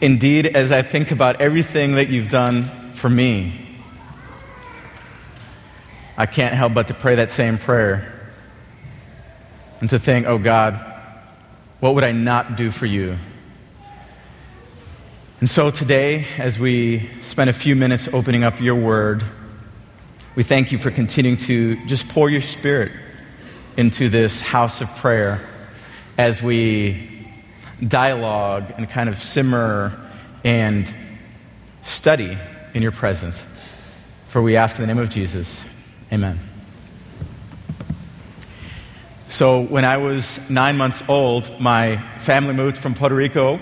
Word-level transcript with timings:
Indeed, 0.00 0.46
as 0.46 0.72
I 0.72 0.80
think 0.80 1.10
about 1.10 1.42
everything 1.42 1.96
that 1.96 2.08
you've 2.08 2.30
done 2.30 2.92
for 2.94 3.10
me, 3.10 3.52
I 6.16 6.26
can't 6.26 6.54
help 6.54 6.72
but 6.72 6.88
to 6.88 6.94
pray 6.94 7.16
that 7.16 7.30
same 7.30 7.58
prayer 7.58 8.12
and 9.80 9.90
to 9.90 9.98
think, 9.98 10.26
oh 10.26 10.38
God, 10.38 10.78
what 11.80 11.94
would 11.94 12.04
I 12.04 12.12
not 12.12 12.56
do 12.56 12.70
for 12.70 12.86
you? 12.86 13.16
And 15.40 15.48
so 15.48 15.70
today, 15.70 16.26
as 16.38 16.58
we 16.58 17.08
spend 17.22 17.48
a 17.48 17.54
few 17.54 17.74
minutes 17.74 18.08
opening 18.12 18.44
up 18.44 18.60
your 18.60 18.74
word, 18.74 19.24
we 20.34 20.42
thank 20.42 20.72
you 20.72 20.78
for 20.78 20.90
continuing 20.90 21.38
to 21.38 21.76
just 21.86 22.08
pour 22.08 22.30
your 22.30 22.42
spirit 22.42 22.92
into 23.76 24.08
this 24.08 24.40
house 24.40 24.80
of 24.80 24.88
prayer 24.96 25.40
as 26.18 26.42
we 26.42 27.09
dialogue 27.86 28.72
and 28.76 28.88
kind 28.88 29.08
of 29.08 29.18
simmer 29.18 29.98
and 30.44 30.92
study 31.82 32.36
in 32.74 32.82
your 32.82 32.92
presence. 32.92 33.44
For 34.28 34.40
we 34.40 34.56
ask 34.56 34.76
in 34.76 34.82
the 34.82 34.86
name 34.86 35.02
of 35.02 35.10
Jesus, 35.10 35.64
amen. 36.12 36.38
So, 39.28 39.62
when 39.62 39.84
I 39.84 39.96
was 39.96 40.40
nine 40.50 40.76
months 40.76 41.02
old, 41.08 41.60
my 41.60 41.98
family 42.18 42.52
moved 42.52 42.76
from 42.76 42.94
Puerto 42.94 43.14
Rico 43.14 43.60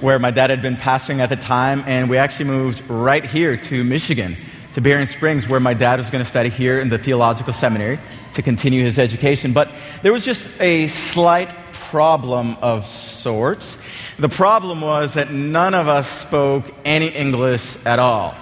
where 0.00 0.18
my 0.18 0.30
dad 0.30 0.50
had 0.50 0.60
been 0.60 0.76
pastoring 0.76 1.20
at 1.20 1.28
the 1.28 1.36
time, 1.36 1.82
and 1.86 2.10
we 2.10 2.18
actually 2.18 2.46
moved 2.46 2.82
right 2.88 3.24
here 3.24 3.56
to 3.56 3.84
Michigan, 3.84 4.36
to 4.72 4.80
Berrien 4.80 5.06
Springs, 5.06 5.48
where 5.48 5.60
my 5.60 5.72
dad 5.72 5.98
was 5.98 6.10
going 6.10 6.22
to 6.22 6.28
study 6.28 6.50
here 6.50 6.80
in 6.80 6.88
the 6.88 6.98
theological 6.98 7.52
seminary 7.52 7.98
to 8.34 8.42
continue 8.42 8.84
his 8.84 8.98
education. 8.98 9.52
But 9.52 9.70
there 10.02 10.12
was 10.12 10.24
just 10.24 10.48
a 10.60 10.88
slight 10.88 11.54
problem 11.94 12.56
of 12.60 12.84
sorts. 12.88 13.78
The 14.18 14.28
problem 14.28 14.80
was 14.80 15.14
that 15.14 15.30
none 15.30 15.74
of 15.74 15.86
us 15.86 16.08
spoke 16.08 16.64
any 16.84 17.06
English 17.06 17.76
at 17.86 18.00
all. 18.00 18.34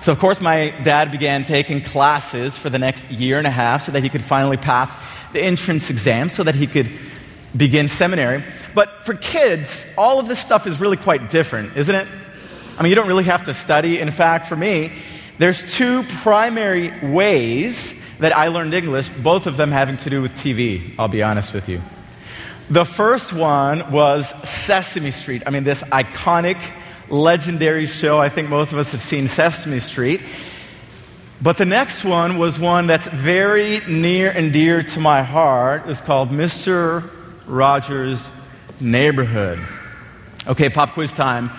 So, 0.00 0.10
of 0.10 0.18
course, 0.18 0.40
my 0.40 0.70
dad 0.84 1.12
began 1.12 1.44
taking 1.44 1.82
classes 1.82 2.56
for 2.56 2.70
the 2.70 2.78
next 2.78 3.10
year 3.10 3.36
and 3.36 3.46
a 3.46 3.50
half 3.50 3.82
so 3.82 3.92
that 3.92 4.02
he 4.02 4.08
could 4.08 4.22
finally 4.22 4.56
pass 4.56 4.90
the 5.34 5.42
entrance 5.44 5.90
exam 5.90 6.30
so 6.30 6.44
that 6.44 6.54
he 6.54 6.66
could 6.66 6.90
begin 7.54 7.88
seminary. 7.88 8.42
But 8.74 9.04
for 9.04 9.12
kids, 9.12 9.86
all 9.98 10.18
of 10.18 10.28
this 10.28 10.38
stuff 10.38 10.66
is 10.66 10.80
really 10.80 10.96
quite 10.96 11.28
different, 11.28 11.76
isn't 11.76 11.94
it? 11.94 12.08
I 12.78 12.82
mean, 12.82 12.88
you 12.88 12.96
don't 12.96 13.08
really 13.08 13.24
have 13.24 13.42
to 13.42 13.52
study. 13.52 14.00
In 14.00 14.10
fact, 14.10 14.46
for 14.46 14.56
me, 14.56 14.92
there's 15.36 15.74
two 15.74 16.04
primary 16.22 16.90
ways 17.06 18.01
that 18.18 18.36
I 18.36 18.48
learned 18.48 18.74
English, 18.74 19.08
both 19.10 19.46
of 19.46 19.56
them 19.56 19.70
having 19.72 19.96
to 19.98 20.10
do 20.10 20.22
with 20.22 20.32
TV, 20.32 20.94
I'll 20.98 21.08
be 21.08 21.22
honest 21.22 21.54
with 21.54 21.68
you. 21.68 21.80
The 22.70 22.84
first 22.84 23.32
one 23.32 23.90
was 23.90 24.28
Sesame 24.48 25.10
Street. 25.10 25.42
I 25.46 25.50
mean, 25.50 25.64
this 25.64 25.82
iconic, 25.84 26.58
legendary 27.10 27.86
show. 27.86 28.18
I 28.18 28.28
think 28.28 28.48
most 28.48 28.72
of 28.72 28.78
us 28.78 28.92
have 28.92 29.02
seen 29.02 29.28
Sesame 29.28 29.80
Street. 29.80 30.22
But 31.42 31.58
the 31.58 31.64
next 31.64 32.04
one 32.04 32.38
was 32.38 32.58
one 32.58 32.86
that's 32.86 33.08
very 33.08 33.80
near 33.88 34.30
and 34.30 34.52
dear 34.52 34.82
to 34.82 35.00
my 35.00 35.22
heart. 35.22 35.82
It's 35.86 36.00
called 36.00 36.30
Mr. 36.30 37.10
Rogers' 37.46 38.30
Neighborhood. 38.80 39.58
Okay, 40.46 40.70
pop 40.70 40.92
quiz 40.92 41.12
time. 41.12 41.50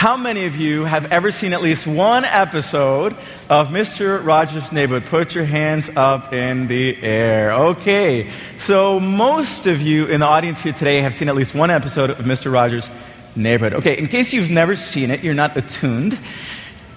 How 0.00 0.16
many 0.16 0.46
of 0.46 0.56
you 0.56 0.86
have 0.86 1.12
ever 1.12 1.30
seen 1.30 1.52
at 1.52 1.60
least 1.60 1.86
one 1.86 2.24
episode 2.24 3.14
of 3.50 3.68
Mr. 3.68 4.24
Rogers' 4.24 4.72
Neighborhood? 4.72 5.04
Put 5.04 5.34
your 5.34 5.44
hands 5.44 5.90
up 5.94 6.32
in 6.32 6.68
the 6.68 6.96
air. 7.02 7.52
Okay, 7.52 8.30
so 8.56 8.98
most 8.98 9.66
of 9.66 9.82
you 9.82 10.06
in 10.06 10.20
the 10.20 10.26
audience 10.26 10.62
here 10.62 10.72
today 10.72 11.02
have 11.02 11.12
seen 11.12 11.28
at 11.28 11.34
least 11.34 11.54
one 11.54 11.70
episode 11.70 12.08
of 12.08 12.24
Mr. 12.24 12.50
Rogers' 12.50 12.88
Neighborhood. 13.36 13.74
Okay, 13.80 13.98
in 13.98 14.08
case 14.08 14.32
you've 14.32 14.48
never 14.48 14.74
seen 14.74 15.10
it, 15.10 15.20
you're 15.20 15.34
not 15.34 15.54
attuned. 15.58 16.18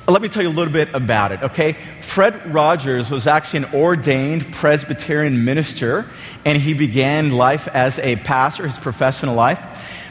Let 0.08 0.22
me 0.22 0.30
tell 0.30 0.44
you 0.44 0.48
a 0.48 0.58
little 0.58 0.72
bit 0.72 0.88
about 0.94 1.34
it, 1.34 1.44
okay? 1.44 1.76
Fred 2.00 2.54
Rogers 2.54 3.12
was 3.12 3.28
actually 3.28 3.66
an 3.66 3.74
ordained 3.74 4.50
Presbyterian 4.54 5.44
minister, 5.44 6.06
and 6.46 6.58
he 6.58 6.74
began 6.74 7.32
life 7.32 7.68
as 7.68 8.00
a 8.00 8.16
pastor, 8.16 8.66
his 8.66 8.78
professional 8.78 9.36
life. 9.36 9.60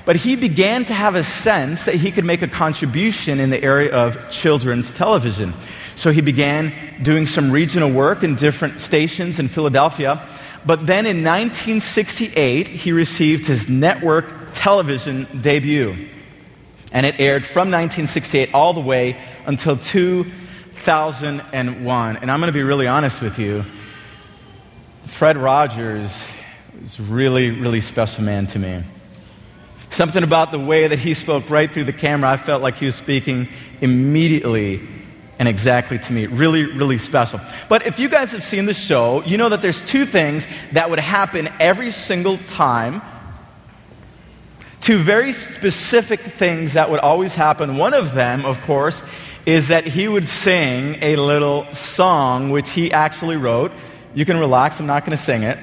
But 0.04 0.16
he 0.16 0.36
began 0.36 0.84
to 0.86 0.94
have 0.94 1.14
a 1.14 1.22
sense 1.22 1.84
that 1.84 1.96
he 1.96 2.10
could 2.10 2.24
make 2.24 2.42
a 2.42 2.48
contribution 2.48 3.38
in 3.38 3.50
the 3.50 3.62
area 3.62 3.94
of 3.94 4.30
children's 4.30 4.92
television. 4.92 5.54
So 5.94 6.10
he 6.10 6.20
began 6.20 6.72
doing 7.02 7.26
some 7.26 7.50
regional 7.50 7.90
work 7.90 8.24
in 8.24 8.34
different 8.34 8.80
stations 8.80 9.38
in 9.38 9.48
Philadelphia. 9.48 10.26
But 10.66 10.86
then 10.86 11.06
in 11.06 11.24
1968, 11.24 12.68
he 12.68 12.92
received 12.92 13.46
his 13.46 13.68
network 13.68 14.52
television 14.52 15.26
debut 15.40 16.08
and 16.92 17.06
it 17.06 17.16
aired 17.18 17.46
from 17.46 17.70
1968 17.70 18.52
all 18.54 18.74
the 18.74 18.80
way 18.80 19.16
until 19.46 19.78
2001. 19.78 22.16
And 22.18 22.30
I'm 22.30 22.40
going 22.40 22.48
to 22.48 22.52
be 22.52 22.62
really 22.62 22.86
honest 22.86 23.22
with 23.22 23.38
you. 23.38 23.64
Fred 25.06 25.38
Rogers 25.38 26.26
is 26.82 27.00
really, 27.00 27.50
really 27.50 27.80
special 27.80 28.24
man 28.24 28.46
to 28.48 28.58
me. 28.58 28.82
Something 29.92 30.24
about 30.24 30.50
the 30.50 30.58
way 30.58 30.86
that 30.88 30.98
he 30.98 31.14
spoke 31.14 31.48
right 31.50 31.70
through 31.70 31.84
the 31.84 31.92
camera, 31.92 32.30
I 32.30 32.36
felt 32.36 32.62
like 32.62 32.76
he 32.76 32.86
was 32.86 32.94
speaking 32.94 33.48
immediately 33.80 34.80
and 35.38 35.46
exactly 35.46 35.98
to 35.98 36.12
me. 36.12 36.26
Really, 36.26 36.64
really 36.64 36.98
special. 36.98 37.40
But 37.68 37.86
if 37.86 37.98
you 37.98 38.08
guys 38.08 38.32
have 38.32 38.42
seen 38.42 38.66
the 38.66 38.74
show, 38.74 39.22
you 39.22 39.36
know 39.36 39.50
that 39.50 39.62
there's 39.62 39.82
two 39.82 40.04
things 40.04 40.46
that 40.72 40.90
would 40.90 40.98
happen 40.98 41.48
every 41.60 41.92
single 41.92 42.38
time 42.38 43.02
two 44.82 44.98
very 44.98 45.32
specific 45.32 46.18
things 46.20 46.72
that 46.72 46.90
would 46.90 46.98
always 46.98 47.34
happen. 47.34 47.76
One 47.76 47.94
of 47.94 48.14
them, 48.14 48.44
of 48.44 48.60
course, 48.62 49.00
is 49.46 49.68
that 49.68 49.86
he 49.86 50.08
would 50.08 50.26
sing 50.26 50.98
a 51.00 51.16
little 51.16 51.72
song 51.72 52.50
which 52.50 52.70
he 52.70 52.92
actually 52.92 53.36
wrote. 53.36 53.70
You 54.12 54.24
can 54.24 54.38
relax, 54.38 54.80
I'm 54.80 54.86
not 54.86 55.04
going 55.06 55.16
to 55.16 55.22
sing 55.22 55.44
it. 55.44 55.56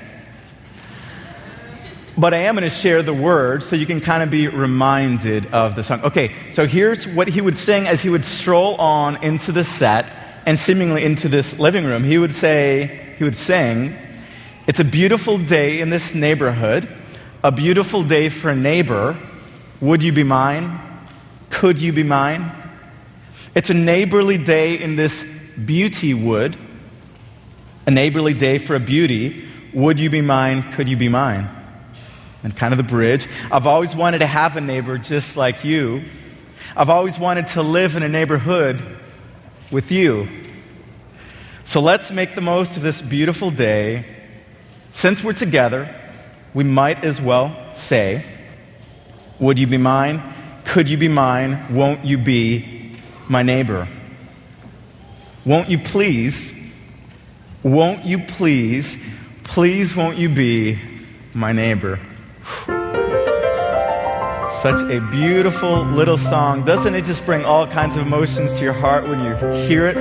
But 2.19 2.33
I 2.33 2.39
am 2.39 2.55
going 2.55 2.69
to 2.69 2.75
share 2.75 3.01
the 3.01 3.13
words 3.13 3.65
so 3.65 3.77
you 3.77 3.85
can 3.85 4.01
kind 4.01 4.21
of 4.21 4.29
be 4.29 4.49
reminded 4.49 5.53
of 5.53 5.75
the 5.75 5.83
song. 5.83 6.01
Okay, 6.03 6.35
so 6.51 6.67
here's 6.67 7.07
what 7.07 7.29
he 7.29 7.39
would 7.39 7.57
sing 7.57 7.87
as 7.87 8.01
he 8.01 8.09
would 8.09 8.25
stroll 8.25 8.75
on 8.75 9.23
into 9.23 9.53
the 9.53 9.63
set 9.63 10.11
and 10.45 10.59
seemingly 10.59 11.05
into 11.05 11.29
this 11.29 11.57
living 11.59 11.85
room. 11.85 12.03
He 12.03 12.17
would 12.17 12.33
say, 12.33 13.15
he 13.17 13.23
would 13.23 13.37
sing, 13.37 13.95
It's 14.67 14.81
a 14.81 14.83
beautiful 14.83 15.37
day 15.37 15.79
in 15.79 15.91
this 15.91 16.13
neighborhood 16.13 16.89
a 17.41 17.51
beautiful 17.53 18.03
day 18.03 18.27
for 18.27 18.49
a 18.49 18.55
neighbor. 18.55 19.17
Would 19.79 20.03
you 20.03 20.11
be 20.11 20.23
mine? 20.23 20.77
Could 21.49 21.79
you 21.79 21.93
be 21.93 22.03
mine? 22.03 22.51
It's 23.55 23.69
a 23.69 23.73
neighborly 23.73 24.37
day 24.37 24.75
in 24.75 24.97
this 24.97 25.23
beauty 25.23 26.13
wood. 26.13 26.57
A 27.87 27.91
neighborly 27.91 28.33
day 28.33 28.57
for 28.57 28.75
a 28.75 28.79
beauty. 28.79 29.47
Would 29.73 30.01
you 30.01 30.09
be 30.09 30.19
mine? 30.19 30.63
Could 30.73 30.89
you 30.89 30.97
be 30.97 31.07
mine? 31.07 31.49
And 32.43 32.55
kind 32.55 32.73
of 32.73 32.77
the 32.77 32.83
bridge. 32.83 33.27
I've 33.51 33.67
always 33.67 33.95
wanted 33.95 34.19
to 34.19 34.27
have 34.27 34.55
a 34.55 34.61
neighbor 34.61 34.97
just 34.97 35.35
like 35.35 35.63
you. 35.63 36.03
I've 36.75 36.89
always 36.89 37.19
wanted 37.19 37.47
to 37.47 37.61
live 37.61 37.95
in 37.95 38.03
a 38.03 38.09
neighborhood 38.09 38.81
with 39.71 39.91
you. 39.91 40.27
So 41.63 41.81
let's 41.81 42.11
make 42.11 42.35
the 42.35 42.41
most 42.41 42.77
of 42.77 42.83
this 42.83 43.01
beautiful 43.01 43.51
day. 43.51 44.05
Since 44.91 45.23
we're 45.23 45.33
together, 45.33 45.93
we 46.53 46.63
might 46.63 47.03
as 47.03 47.21
well 47.21 47.55
say, 47.75 48.23
Would 49.39 49.59
you 49.59 49.67
be 49.67 49.77
mine? 49.77 50.21
Could 50.65 50.89
you 50.89 50.97
be 50.97 51.07
mine? 51.07 51.73
Won't 51.75 52.05
you 52.05 52.17
be 52.17 52.97
my 53.27 53.43
neighbor? 53.43 53.87
Won't 55.45 55.69
you 55.69 55.79
please? 55.79 56.53
Won't 57.63 58.05
you 58.05 58.19
please? 58.19 59.03
Please, 59.43 59.95
won't 59.95 60.17
you 60.17 60.29
be 60.29 60.79
my 61.33 61.51
neighbor? 61.51 61.99
Such 64.61 64.81
a 64.91 64.99
beautiful 65.09 65.83
little 65.85 66.17
song. 66.17 66.65
Doesn't 66.65 66.93
it 66.93 67.05
just 67.05 67.25
bring 67.25 67.45
all 67.45 67.65
kinds 67.65 67.95
of 67.95 68.05
emotions 68.05 68.53
to 68.55 68.63
your 68.63 68.73
heart 68.73 69.07
when 69.07 69.23
you 69.23 69.35
hear 69.67 69.85
it? 69.85 69.95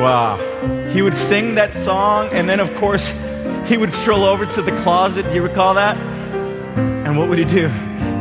Wow. 0.00 0.38
He 0.92 1.02
would 1.02 1.16
sing 1.16 1.54
that 1.56 1.74
song, 1.74 2.30
and 2.32 2.48
then, 2.48 2.58
of 2.58 2.74
course, 2.76 3.12
he 3.66 3.76
would 3.76 3.92
stroll 3.92 4.24
over 4.24 4.46
to 4.46 4.62
the 4.62 4.72
closet. 4.78 5.26
Do 5.28 5.34
you 5.34 5.42
recall 5.42 5.74
that? 5.74 5.96
And 7.06 7.18
what 7.18 7.28
would 7.28 7.38
he 7.38 7.44
do? 7.44 7.68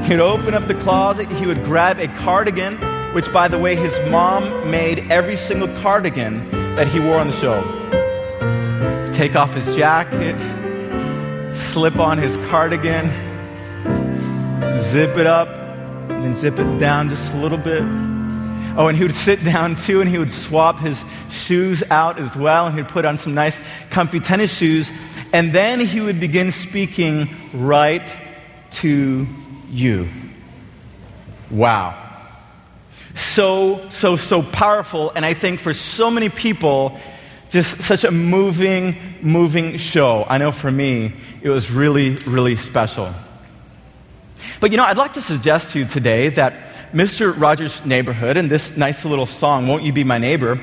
He'd 0.04 0.20
open 0.20 0.54
up 0.54 0.68
the 0.68 0.76
closet, 0.76 1.32
he 1.32 1.46
would 1.46 1.64
grab 1.64 2.00
a 2.00 2.08
cardigan, 2.08 2.78
which, 3.14 3.32
by 3.32 3.48
the 3.48 3.58
way, 3.58 3.76
his 3.76 3.98
mom 4.10 4.70
made 4.70 5.12
every 5.12 5.36
single 5.36 5.70
cardigan 5.82 6.50
that 6.76 6.88
he 6.88 7.00
wore 7.00 7.18
on 7.18 7.28
the 7.28 7.34
show. 7.34 7.62
Take 9.14 9.36
off 9.36 9.54
his 9.54 9.74
jacket, 9.76 10.36
slip 11.72 12.00
on 12.00 12.18
his 12.18 12.36
cardigan, 12.50 13.08
zip 14.78 15.18
it 15.18 15.26
up, 15.26 15.48
and 15.48 16.26
then 16.26 16.36
zip 16.36 16.60
it 16.60 16.80
down 16.80 17.08
just 17.08 17.34
a 17.34 17.38
little 17.38 17.58
bit. 17.58 17.82
Oh, 18.76 18.88
and 18.90 18.98
he 18.98 19.04
would 19.04 19.14
sit 19.14 19.42
down 19.46 19.78
too, 19.78 20.02
and 20.02 20.10
he 20.10 20.18
would 20.18 20.32
swap 20.32 20.80
his 20.80 21.06
shoes 21.30 21.82
out 21.90 22.20
as 22.20 22.36
well, 22.36 22.68
and 22.68 22.76
he'd 22.76 22.90
put 22.90 23.06
on 23.06 23.18
some 23.18 23.34
nice, 23.34 23.58
comfy 23.90 24.20
tennis 24.20 24.54
shoes, 24.54 24.92
and 25.32 25.54
then 25.54 25.80
he 25.80 26.02
would 26.02 26.20
begin 26.20 26.52
speaking 26.52 27.30
right 27.54 28.18
to 28.72 29.26
you. 29.70 30.10
Wow. 31.50 31.98
So, 33.16 33.88
so, 33.90 34.18
so 34.18 34.42
powerful. 34.42 35.14
And 35.16 35.26
I 35.26 35.34
think 35.34 35.62
for 35.62 35.74
so 35.74 36.12
many 36.12 36.28
people, 36.28 37.00
just 37.52 37.82
such 37.82 38.06
a 38.06 38.12
moving, 38.12 38.96
moving 39.22 39.78
show. 39.78 40.26
I 40.28 40.38
know 40.38 40.54
for 40.54 40.72
me, 40.72 41.14
it 41.42 41.50
was 41.50 41.70
really, 41.70 42.12
really 42.26 42.56
special. 42.56 43.14
But 44.62 44.72
you 44.72 44.78
know, 44.78 44.86
I'd 44.86 44.98
like 44.98 45.14
to 45.14 45.22
suggest 45.22 45.72
to 45.72 45.80
you 45.80 45.86
today 45.86 46.30
that 46.30 46.94
Mr. 46.94 47.38
Rogers' 47.38 47.86
Neighborhood 47.86 48.38
and 48.38 48.50
this 48.50 48.76
nice 48.78 49.04
little 49.04 49.26
song, 49.26 49.68
Won't 49.68 49.84
You 49.84 49.92
Be 49.92 50.06
My 50.06 50.18
Neighbor, 50.18 50.62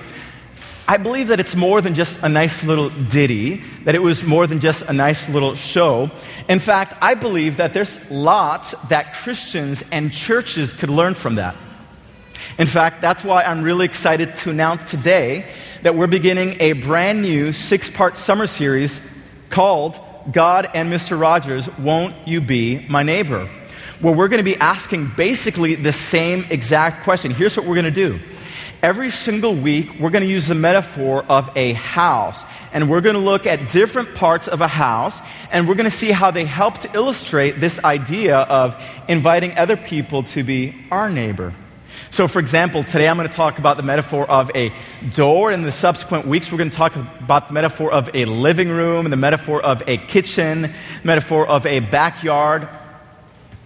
I 0.88 0.96
believe 0.96 1.29
that 1.29 1.38
it's 1.38 1.55
more 1.55 1.82
than 1.82 1.94
just 1.94 2.23
a 2.23 2.29
nice 2.31 2.64
little 2.64 2.88
ditty, 2.88 3.56
that 3.85 3.94
it 3.94 4.00
was 4.00 4.25
more 4.25 4.46
than 4.46 4.58
just 4.58 4.82
a 4.82 4.93
nice 4.94 5.29
little 5.29 5.55
show. 5.55 6.11
In 6.49 6.58
fact, 6.58 6.96
I 7.02 7.12
believe 7.12 7.58
that 7.58 7.75
there's 7.75 8.11
lots 8.11 8.70
that 8.88 9.12
Christians 9.12 9.85
and 9.93 10.11
churches 10.11 10.73
could 10.73 10.88
learn 10.88 11.12
from 11.12 11.35
that. 11.35 11.55
In 12.56 12.67
fact, 12.67 13.00
that's 13.00 13.23
why 13.23 13.43
I'm 13.43 13.62
really 13.62 13.85
excited 13.85 14.35
to 14.37 14.50
announce 14.50 14.91
today 14.91 15.47
that 15.83 15.95
we're 15.95 16.06
beginning 16.06 16.56
a 16.61 16.73
brand 16.73 17.23
new 17.23 17.53
six 17.53 17.91
part 17.91 18.17
summer 18.17 18.47
series 18.47 19.00
called 19.50 20.00
God 20.33 20.69
and 20.75 20.93
Mr. 20.93 21.21
Rogers, 21.21 21.69
Won't 21.79 22.15
You 22.27 22.41
Be 22.41 22.87
My 22.89 23.03
Neighbor? 23.03 23.49
Where 24.00 24.15
we're 24.15 24.29
going 24.29 24.39
to 24.39 24.45
be 24.45 24.56
asking 24.56 25.11
basically 25.17 25.75
the 25.75 25.93
same 25.93 26.47
exact 26.50 27.05
question. 27.05 27.33
Here's 27.33 27.56
what 27.56 27.67
we're 27.67 27.75
going 27.75 27.85
to 27.85 27.91
do 27.91 28.21
Every 28.81 29.11
single 29.11 29.56
week, 29.56 29.99
we're 29.99 30.11
going 30.11 30.23
to 30.23 30.31
use 30.31 30.47
the 30.47 30.55
metaphor 30.55 31.25
of 31.29 31.50
a 31.56 31.73
house. 31.73 32.45
And 32.73 32.89
we're 32.89 33.00
going 33.00 33.17
to 33.17 33.21
look 33.21 33.45
at 33.45 33.71
different 33.71 34.15
parts 34.15 34.47
of 34.47 34.61
a 34.61 34.69
house, 34.69 35.21
and 35.50 35.67
we're 35.67 35.75
going 35.75 35.91
to 35.91 35.97
see 35.97 36.12
how 36.12 36.31
they 36.31 36.45
help 36.45 36.79
to 36.79 36.95
illustrate 36.95 37.53
this 37.53 37.83
idea 37.83 38.37
of 38.37 38.81
inviting 39.09 39.56
other 39.56 39.77
people 39.77 40.23
to 40.25 40.45
be 40.45 40.77
our 40.91 41.11
neighbor. 41.11 41.55
So, 42.10 42.26
for 42.26 42.38
example, 42.38 42.82
today 42.84 43.06
I'm 43.06 43.16
going 43.16 43.28
to 43.28 43.34
talk 43.34 43.58
about 43.58 43.76
the 43.76 43.82
metaphor 43.82 44.28
of 44.28 44.50
a 44.55 44.72
door. 45.14 45.52
In 45.52 45.62
the 45.62 45.70
subsequent 45.70 46.26
weeks, 46.26 46.50
we're 46.50 46.58
going 46.58 46.70
to 46.70 46.76
talk 46.76 46.96
about 46.96 47.49
the 47.49 47.55
metaphor 47.55 47.93
of 47.93 48.08
a 48.14 48.25
living 48.25 48.70
room, 48.70 49.05
and 49.05 49.12
the 49.12 49.19
metaphor 49.19 49.60
of 49.62 49.82
a 49.87 49.99
kitchen, 49.99 50.72
metaphor 51.05 51.46
of 51.46 51.66
a 51.66 51.81
backyard. 51.81 52.66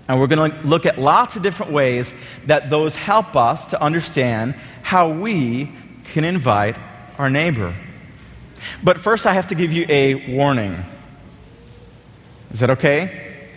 And 0.09 0.19
we're 0.19 0.27
going 0.27 0.51
to 0.51 0.61
look 0.67 0.87
at 0.87 0.99
lots 0.99 1.37
of 1.37 1.43
different 1.43 1.73
ways 1.73 2.13
that 2.47 2.69
those 2.69 2.97
help 2.97 3.37
us 3.37 3.67
to 3.67 3.81
understand 3.81 4.55
how 4.83 5.11
we 5.11 5.71
can 6.05 6.25
invite 6.25 6.77
our 7.19 7.31
neighbor. 7.31 7.73
But 8.83 9.01
first, 9.01 9.25
I 9.25 9.35
have 9.35 9.47
to 9.49 9.55
give 9.55 9.73
you 9.73 9.87
a 9.89 10.35
warning. 10.35 10.85
Is 12.51 12.61
that 12.61 12.71
okay? 12.71 13.49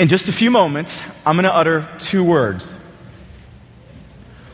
In 0.00 0.08
just 0.08 0.28
a 0.28 0.32
few 0.32 0.50
moments, 0.50 1.00
I'm 1.24 1.36
going 1.36 1.44
to 1.44 1.54
utter 1.54 1.88
two 1.98 2.24
words. 2.24 2.74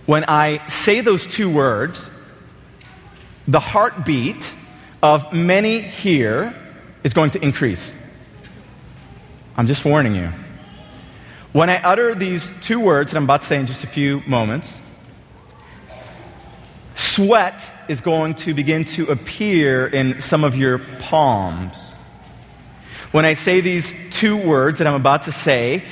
When 0.06 0.24
I 0.26 0.66
say 0.66 1.00
those 1.00 1.26
two 1.26 1.48
words, 1.48 2.10
the 3.46 3.60
heartbeat 3.60 4.54
of 5.02 5.32
many 5.32 5.80
here 5.80 6.54
is 7.04 7.14
going 7.14 7.30
to 7.32 7.42
increase. 7.42 7.94
I'm 9.56 9.66
just 9.66 9.84
warning 9.84 10.14
you. 10.14 10.30
When 11.52 11.68
I 11.68 11.76
utter 11.82 12.14
these 12.14 12.50
two 12.62 12.80
words 12.80 13.12
that 13.12 13.18
I'm 13.18 13.24
about 13.24 13.42
to 13.42 13.46
say 13.46 13.60
in 13.60 13.66
just 13.66 13.84
a 13.84 13.86
few 13.86 14.22
moments, 14.26 14.80
sweat 16.94 17.70
is 17.88 18.00
going 18.00 18.34
to 18.36 18.54
begin 18.54 18.84
to 18.86 19.06
appear 19.10 19.86
in 19.86 20.20
some 20.20 20.44
of 20.44 20.56
your 20.56 20.78
palms. 20.78 21.90
When 23.10 23.26
I 23.26 23.34
say 23.34 23.60
these 23.60 23.92
two 24.10 24.36
words 24.36 24.78
that 24.78 24.86
I'm 24.86 24.94
about 24.94 25.22
to 25.22 25.32
say, 25.32 25.82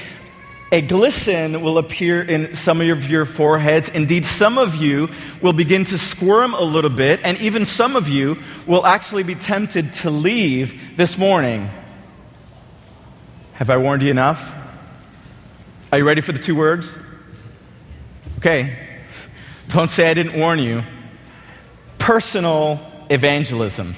a 0.72 0.80
glisten 0.82 1.62
will 1.62 1.78
appear 1.78 2.22
in 2.22 2.54
some 2.54 2.80
of 2.80 3.10
your 3.10 3.26
foreheads. 3.26 3.88
Indeed, 3.88 4.24
some 4.24 4.56
of 4.56 4.76
you 4.76 5.08
will 5.42 5.52
begin 5.52 5.84
to 5.86 5.98
squirm 5.98 6.54
a 6.54 6.62
little 6.62 6.90
bit, 6.90 7.20
and 7.24 7.36
even 7.40 7.66
some 7.66 7.96
of 7.96 8.08
you 8.08 8.38
will 8.66 8.86
actually 8.86 9.24
be 9.24 9.34
tempted 9.34 9.92
to 9.94 10.10
leave 10.10 10.96
this 10.96 11.18
morning. 11.18 11.68
Have 13.54 13.68
I 13.68 13.78
warned 13.78 14.02
you 14.02 14.10
enough? 14.10 14.52
Are 15.90 15.98
you 15.98 16.04
ready 16.04 16.20
for 16.20 16.32
the 16.32 16.38
two 16.38 16.54
words? 16.54 16.96
Okay. 18.38 18.76
Don't 19.68 19.90
say 19.90 20.08
I 20.08 20.14
didn't 20.14 20.38
warn 20.38 20.60
you. 20.60 20.82
Personal 21.98 22.80
evangelism. 23.10 23.96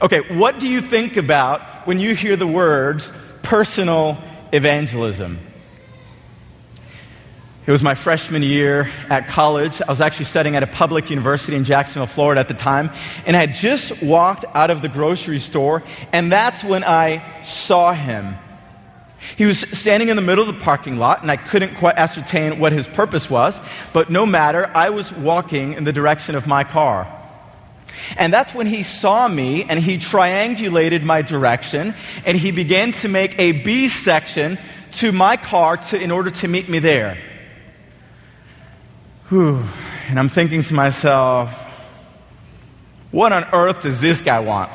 Okay, 0.00 0.20
what 0.36 0.60
do 0.60 0.68
you 0.68 0.80
think 0.80 1.16
about 1.16 1.86
when 1.86 1.98
you 1.98 2.14
hear 2.14 2.36
the 2.36 2.46
words 2.46 3.10
personal 3.46 4.18
evangelism? 4.52 5.38
It 7.64 7.70
was 7.70 7.80
my 7.80 7.94
freshman 7.94 8.42
year 8.42 8.90
at 9.08 9.28
college. 9.28 9.80
I 9.80 9.88
was 9.88 10.00
actually 10.00 10.24
studying 10.24 10.56
at 10.56 10.64
a 10.64 10.66
public 10.66 11.10
university 11.10 11.56
in 11.56 11.62
Jacksonville, 11.62 12.08
Florida 12.08 12.40
at 12.40 12.48
the 12.48 12.54
time. 12.54 12.90
And 13.24 13.36
I 13.36 13.40
had 13.40 13.54
just 13.54 14.02
walked 14.02 14.44
out 14.52 14.70
of 14.70 14.82
the 14.82 14.88
grocery 14.88 15.38
store, 15.38 15.84
and 16.12 16.30
that's 16.30 16.64
when 16.64 16.82
I 16.82 17.22
saw 17.44 17.92
him. 17.92 18.36
He 19.36 19.46
was 19.46 19.60
standing 19.60 20.08
in 20.08 20.16
the 20.16 20.22
middle 20.22 20.48
of 20.48 20.52
the 20.52 20.60
parking 20.60 20.96
lot, 20.96 21.22
and 21.22 21.30
I 21.30 21.36
couldn't 21.36 21.76
quite 21.76 21.96
ascertain 21.96 22.58
what 22.58 22.72
his 22.72 22.88
purpose 22.88 23.30
was, 23.30 23.60
but 23.92 24.10
no 24.10 24.26
matter, 24.26 24.68
I 24.74 24.90
was 24.90 25.12
walking 25.12 25.74
in 25.74 25.84
the 25.84 25.92
direction 25.92 26.34
of 26.34 26.48
my 26.48 26.64
car. 26.64 27.06
And 28.16 28.32
that's 28.32 28.54
when 28.54 28.66
he 28.66 28.82
saw 28.82 29.28
me 29.28 29.64
and 29.64 29.78
he 29.78 29.98
triangulated 29.98 31.02
my 31.02 31.22
direction 31.22 31.94
and 32.24 32.38
he 32.38 32.50
began 32.50 32.92
to 32.92 33.08
make 33.08 33.38
a 33.38 33.52
B 33.52 33.88
section 33.88 34.58
to 34.92 35.12
my 35.12 35.36
car 35.36 35.76
to, 35.76 36.00
in 36.00 36.10
order 36.10 36.30
to 36.30 36.48
meet 36.48 36.68
me 36.68 36.78
there. 36.78 37.18
Whew. 39.28 39.64
And 40.08 40.18
I'm 40.18 40.28
thinking 40.28 40.62
to 40.64 40.74
myself, 40.74 41.52
what 43.10 43.32
on 43.32 43.44
earth 43.52 43.82
does 43.82 44.00
this 44.00 44.20
guy 44.20 44.40
want? 44.40 44.70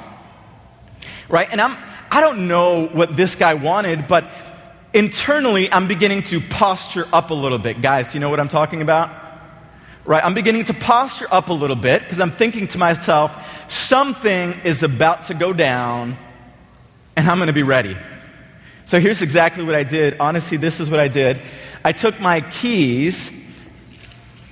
Right? 1.30 1.48
And 1.52 1.62
I'm, 1.62 1.78
I 2.12 2.20
don't 2.20 2.48
know 2.48 2.88
what 2.88 3.16
this 3.16 3.36
guy 3.36 3.54
wanted, 3.54 4.08
but 4.08 4.26
internally 4.94 5.72
I'm 5.72 5.88
beginning 5.88 6.24
to 6.24 6.42
posture 6.42 7.08
up 7.14 7.30
a 7.30 7.34
little 7.34 7.58
bit. 7.58 7.82
Guys, 7.82 8.14
you 8.14 8.20
know 8.20 8.30
what 8.30 8.40
I'm 8.40 8.50
talking 8.50 8.82
about? 8.82 9.21
Right? 10.04 10.24
I'm 10.24 10.34
beginning 10.34 10.66
to 10.66 10.74
posture 10.74 11.28
up 11.32 11.50
a 11.50 11.54
little 11.54 11.76
bit 11.76 12.02
because 12.02 12.20
I'm 12.20 12.32
thinking 12.32 12.68
to 12.70 12.78
myself, 12.78 13.70
something 13.72 14.56
is 14.64 14.84
about 14.84 15.26
to 15.26 15.34
go 15.34 15.54
down 15.54 16.18
and 17.16 17.30
I'm 17.30 17.38
going 17.38 17.48
to 17.48 17.54
be 17.54 17.64
ready. 17.64 17.96
So 18.86 19.00
here's 19.00 19.22
exactly 19.22 19.64
what 19.64 19.76
I 19.76 19.84
did. 19.84 20.18
Honestly, 20.20 20.58
this 20.58 20.80
is 20.80 20.90
what 20.90 21.00
I 21.00 21.08
did. 21.08 21.42
I 21.84 21.92
took 21.92 22.20
my 22.20 22.42
keys 22.42 23.32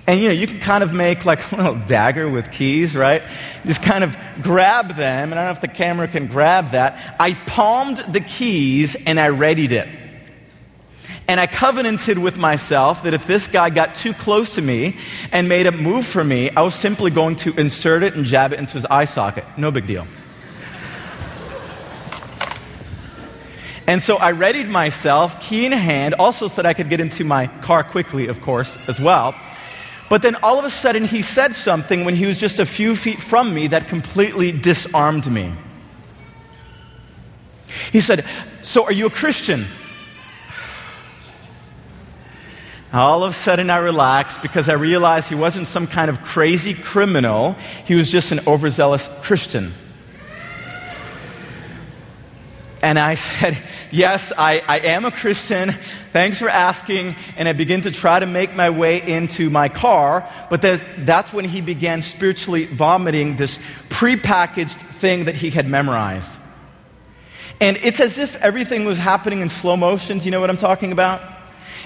and 0.10 0.20
you 0.20 0.30
know, 0.30 0.34
you 0.34 0.48
can 0.48 0.60
kind 0.60 0.84
of 0.84 0.92
make 0.92 1.24
like 1.24 1.52
a 1.52 1.56
little 1.56 1.76
dagger 1.76 2.28
with 2.28 2.52
keys, 2.52 2.96
right? 2.96 3.22
Just 3.64 3.84
kind 3.84 4.04
of 4.04 4.18
grab 4.42 4.96
them, 4.96 5.32
and 5.32 5.40
I 5.40 5.44
don't 5.44 5.50
know 5.50 5.52
if 5.52 5.62
the 5.62 5.68
camera 5.68 6.08
can 6.08 6.26
grab 6.26 6.72
that. 6.72 7.16
I 7.20 7.34
palmed 7.34 7.98
the 7.98 8.20
keys 8.20 8.96
and 8.96 9.20
I 9.20 9.28
readied 9.28 9.72
it. 9.72 9.88
And 11.30 11.40
I 11.40 11.46
covenanted 11.46 12.18
with 12.18 12.40
myself 12.40 13.04
that 13.04 13.14
if 13.14 13.28
this 13.28 13.48
guy 13.48 13.70
got 13.70 13.94
too 13.94 14.14
close 14.14 14.56
to 14.56 14.64
me 14.64 14.98
and 15.32 15.48
made 15.48 15.68
a 15.68 15.72
move 15.72 16.08
for 16.08 16.24
me, 16.24 16.50
I 16.50 16.64
was 16.64 16.74
simply 16.74 17.12
going 17.12 17.36
to 17.36 17.54
insert 17.54 18.02
it 18.02 18.16
and 18.16 18.26
jab 18.26 18.52
it 18.52 18.58
into 18.58 18.74
his 18.74 18.86
eye 18.88 19.06
socket. 19.06 19.46
No 19.56 19.70
big 19.70 19.86
deal. 19.86 20.08
And 23.86 24.02
so 24.02 24.18
I 24.18 24.30
readied 24.30 24.70
myself, 24.70 25.40
key 25.40 25.68
in 25.68 25.72
hand, 25.72 26.16
also 26.16 26.48
so 26.48 26.56
that 26.56 26.66
I 26.66 26.74
could 26.74 26.90
get 26.90 27.00
into 27.00 27.24
my 27.24 27.46
car 27.62 27.84
quickly, 27.84 28.26
of 28.26 28.42
course, 28.42 28.80
as 28.88 29.00
well. 29.00 29.36
But 30.10 30.24
then 30.24 30.34
all 30.38 30.58
of 30.58 30.66
a 30.66 30.72
sudden, 30.72 31.06
he 31.06 31.22
said 31.22 31.56
something 31.56 32.06
when 32.06 32.16
he 32.16 32.26
was 32.26 32.38
just 32.38 32.58
a 32.58 32.66
few 32.66 32.96
feet 32.96 33.22
from 33.22 33.54
me 33.54 33.68
that 33.68 33.88
completely 33.88 34.52
disarmed 34.52 35.32
me. 35.32 35.54
He 37.92 38.02
said, 38.02 38.26
So 38.62 38.86
are 38.86 38.92
you 38.92 39.06
a 39.06 39.12
Christian? 39.12 39.68
All 42.92 43.24
of 43.24 43.32
a 43.32 43.34
sudden, 43.36 43.70
I 43.70 43.78
relaxed 43.78 44.42
because 44.42 44.68
I 44.68 44.74
realized 44.74 45.30
he 45.30 45.36
wasn't 45.36 45.68
some 45.68 45.86
kind 45.86 46.10
of 46.10 46.24
crazy 46.24 46.74
criminal. 46.74 47.54
He 47.86 47.94
was 47.94 48.10
just 48.10 48.32
an 48.32 48.40
overzealous 48.48 49.08
Christian. 49.22 49.74
And 52.82 52.98
I 52.98 53.16
said, 53.16 53.58
Yes, 53.92 54.32
I, 54.36 54.64
I 54.68 54.80
am 54.80 55.06
a 55.06 55.12
Christian. 55.12 55.72
Thanks 56.12 56.40
for 56.40 56.50
asking. 56.50 57.16
And 57.38 57.48
I 57.48 57.54
begin 57.54 57.82
to 57.82 57.92
try 57.92 58.20
to 58.20 58.26
make 58.26 58.56
my 58.56 58.70
way 58.70 59.02
into 59.02 59.50
my 59.50 59.70
car. 59.70 60.28
But 60.50 60.62
that, 60.64 60.82
that's 61.06 61.34
when 61.34 61.46
he 61.46 61.62
began 61.62 62.02
spiritually 62.02 62.66
vomiting 62.66 63.36
this 63.36 63.60
prepackaged 63.90 64.78
thing 64.96 65.26
that 65.26 65.38
he 65.38 65.52
had 65.52 65.68
memorized. 65.68 66.40
And 67.62 67.78
it's 67.78 68.00
as 68.00 68.18
if 68.18 68.36
everything 68.38 68.86
was 68.86 68.98
happening 68.98 69.42
in 69.42 69.50
slow 69.50 69.76
motion. 69.76 70.20
Do 70.20 70.26
you 70.26 70.32
know 70.32 70.40
what 70.40 70.50
I'm 70.50 70.58
talking 70.58 70.92
about? 70.92 71.39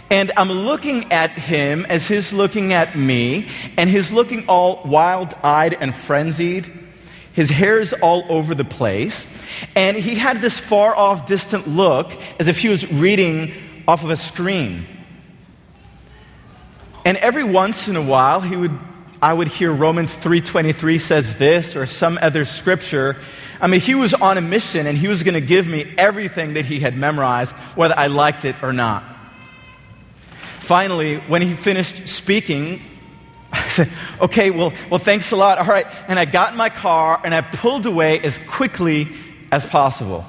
And 0.10 0.32
I'm 0.38 0.52
looking 0.52 1.12
at 1.12 1.32
him 1.32 1.86
as 1.88 2.08
he's 2.08 2.34
looking 2.34 2.74
at 2.74 2.96
me, 2.96 3.48
and 3.78 3.90
he's 3.90 4.12
looking 4.12 4.46
all 4.48 4.82
wild 4.86 5.34
eyed 5.44 5.74
and 5.74 5.94
frenzied. 5.94 6.72
His 7.34 7.50
hair 7.50 7.80
is 7.80 7.94
all 7.94 8.26
over 8.30 8.54
the 8.54 8.66
place. 8.66 9.26
And 9.76 9.98
he 9.98 10.16
had 10.16 10.38
this 10.38 10.60
far 10.60 10.96
off, 10.96 11.26
distant 11.26 11.68
look 11.68 12.14
as 12.40 12.48
if 12.48 12.60
he 12.60 12.70
was 12.70 12.92
reading 12.92 13.52
off 13.88 14.04
of 14.04 14.12
a 14.12 14.16
screen. 14.16 14.88
And 17.06 17.18
every 17.18 17.44
once 17.44 17.88
in 17.88 17.96
a 17.96 18.02
while, 18.02 18.40
he 18.40 18.56
would, 18.56 18.78
I 19.22 19.34
would 19.34 19.48
hear 19.48 19.72
Romans 19.72 20.16
3.23 20.16 21.02
says 21.02 21.36
this 21.36 21.76
or 21.76 21.86
some 21.86 22.18
other 22.22 22.46
scripture. 22.46 23.18
I 23.60 23.68
mean, 23.68 23.82
he 23.82 23.96
was 23.96 24.14
on 24.14 24.38
a 24.38 24.42
mission 24.42 24.88
and 24.88 24.98
he 24.98 25.08
was 25.08 25.24
going 25.24 25.34
to 25.34 25.42
give 25.42 25.68
me 25.68 25.92
everything 25.98 26.54
that 26.54 26.66
he 26.66 26.80
had 26.80 26.96
memorized, 26.96 27.52
whether 27.76 27.98
I 27.98 28.08
liked 28.08 28.46
it 28.46 28.56
or 28.62 28.74
not. 28.74 29.04
Finally, 30.64 31.18
when 31.28 31.42
he 31.42 31.52
finished 31.52 32.08
speaking, 32.08 32.82
I 33.52 33.68
said, 33.68 33.92
okay, 34.22 34.50
well, 34.50 34.72
well, 34.90 34.98
thanks 34.98 35.30
a 35.34 35.36
lot. 35.36 35.58
All 35.58 35.66
right. 35.66 35.86
And 36.08 36.18
I 36.18 36.24
got 36.24 36.54
in 36.54 36.58
my 36.58 36.70
car 36.70 37.20
and 37.22 37.36
I 37.36 37.42
pulled 37.42 37.86
away 37.86 38.22
as 38.22 38.38
quickly 38.48 39.10
as 39.52 39.66
possible. 39.66 40.26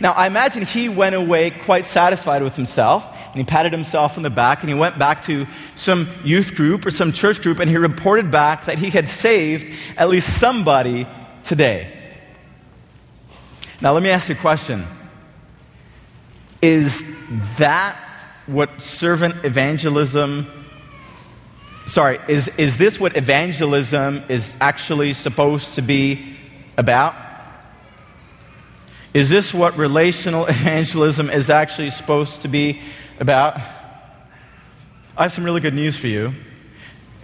Now, 0.00 0.10
I 0.10 0.26
imagine 0.26 0.64
he 0.64 0.88
went 0.88 1.14
away 1.14 1.50
quite 1.50 1.86
satisfied 1.86 2.42
with 2.42 2.56
himself, 2.56 3.06
and 3.26 3.36
he 3.36 3.44
patted 3.44 3.72
himself 3.72 4.16
on 4.16 4.24
the 4.24 4.30
back, 4.30 4.62
and 4.62 4.68
he 4.68 4.74
went 4.74 4.98
back 4.98 5.22
to 5.26 5.46
some 5.76 6.08
youth 6.24 6.56
group 6.56 6.84
or 6.84 6.90
some 6.90 7.12
church 7.12 7.40
group, 7.40 7.60
and 7.60 7.70
he 7.70 7.76
reported 7.76 8.32
back 8.32 8.64
that 8.64 8.78
he 8.78 8.90
had 8.90 9.08
saved 9.08 9.72
at 9.96 10.08
least 10.08 10.40
somebody 10.40 11.06
today. 11.44 11.92
Now, 13.80 13.92
let 13.92 14.02
me 14.02 14.08
ask 14.10 14.28
you 14.28 14.34
a 14.34 14.38
question 14.38 14.84
Is 16.60 17.04
that 17.58 17.96
what 18.46 18.80
servant 18.80 19.44
evangelism 19.44 20.46
sorry 21.86 22.18
is, 22.28 22.48
is 22.58 22.78
this 22.78 22.98
what 22.98 23.16
evangelism 23.16 24.24
is 24.28 24.56
actually 24.60 25.12
supposed 25.12 25.74
to 25.76 25.82
be 25.82 26.36
about 26.76 27.14
is 29.16 29.30
this 29.30 29.54
what 29.54 29.78
relational 29.78 30.44
evangelism 30.50 31.30
is 31.30 31.48
actually 31.48 31.88
supposed 31.88 32.42
to 32.42 32.48
be 32.48 32.82
about? 33.18 33.56
I 35.16 35.22
have 35.22 35.32
some 35.32 35.42
really 35.42 35.62
good 35.62 35.72
news 35.72 35.96
for 35.96 36.06
you. 36.06 36.34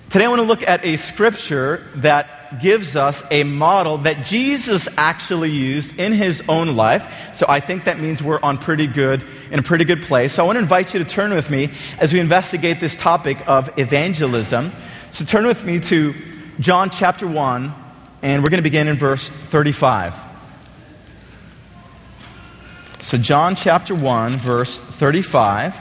Today 0.08 0.24
I 0.24 0.28
want 0.28 0.40
to 0.40 0.46
look 0.46 0.66
at 0.66 0.82
a 0.86 0.96
scripture 0.96 1.86
that 1.96 2.41
gives 2.60 2.96
us 2.96 3.22
a 3.30 3.44
model 3.44 3.98
that 3.98 4.26
Jesus 4.26 4.88
actually 4.96 5.50
used 5.50 5.98
in 5.98 6.12
his 6.12 6.42
own 6.48 6.76
life. 6.76 7.34
So 7.34 7.46
I 7.48 7.60
think 7.60 7.84
that 7.84 7.98
means 7.98 8.22
we're 8.22 8.40
on 8.40 8.58
pretty 8.58 8.86
good 8.86 9.24
in 9.50 9.58
a 9.58 9.62
pretty 9.62 9.84
good 9.84 10.02
place. 10.02 10.34
So 10.34 10.42
I 10.42 10.46
want 10.46 10.56
to 10.56 10.62
invite 10.62 10.92
you 10.94 10.98
to 10.98 11.06
turn 11.06 11.32
with 11.32 11.50
me 11.50 11.70
as 11.98 12.12
we 12.12 12.20
investigate 12.20 12.80
this 12.80 12.96
topic 12.96 13.46
of 13.48 13.70
evangelism. 13.78 14.72
So 15.10 15.24
turn 15.24 15.46
with 15.46 15.64
me 15.64 15.80
to 15.80 16.14
John 16.60 16.90
chapter 16.90 17.26
1 17.26 17.74
and 18.22 18.42
we're 18.42 18.50
going 18.50 18.58
to 18.58 18.62
begin 18.62 18.88
in 18.88 18.96
verse 18.96 19.28
35. 19.28 20.14
So, 23.00 23.18
John 23.18 23.56
chapter 23.56 23.96
1, 23.96 24.36
verse 24.36 24.78
35. 24.78 25.74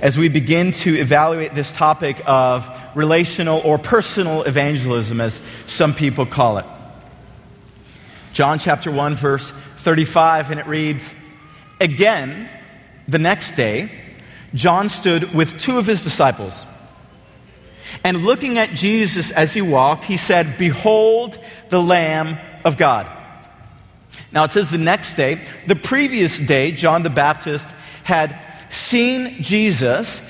As 0.00 0.16
we 0.16 0.30
begin 0.30 0.72
to 0.72 0.96
evaluate 0.96 1.54
this 1.54 1.70
topic 1.72 2.22
of 2.24 2.66
relational 2.94 3.60
or 3.64 3.78
personal 3.78 4.42
evangelism, 4.42 5.20
as 5.20 5.40
some 5.66 5.94
people 5.94 6.26
call 6.26 6.58
it. 6.58 6.66
John 8.32 8.58
chapter 8.58 8.90
1, 8.90 9.16
verse 9.16 9.50
35, 9.78 10.50
and 10.50 10.60
it 10.60 10.66
reads 10.66 11.14
Again, 11.80 12.48
the 13.08 13.18
next 13.18 13.52
day, 13.52 13.90
John 14.54 14.88
stood 14.88 15.34
with 15.34 15.58
two 15.58 15.78
of 15.78 15.86
his 15.86 16.02
disciples. 16.02 16.66
And 18.04 18.24
looking 18.24 18.58
at 18.58 18.70
Jesus 18.70 19.30
as 19.30 19.52
he 19.52 19.62
walked, 19.62 20.04
he 20.04 20.16
said, 20.16 20.58
Behold 20.58 21.38
the 21.70 21.80
Lamb 21.80 22.38
of 22.64 22.76
God. 22.76 23.10
Now 24.32 24.44
it 24.44 24.52
says 24.52 24.70
the 24.70 24.78
next 24.78 25.14
day, 25.14 25.40
the 25.66 25.76
previous 25.76 26.38
day, 26.38 26.70
John 26.70 27.02
the 27.02 27.10
Baptist 27.10 27.68
had 28.04 28.38
seen 28.68 29.42
Jesus, 29.42 30.22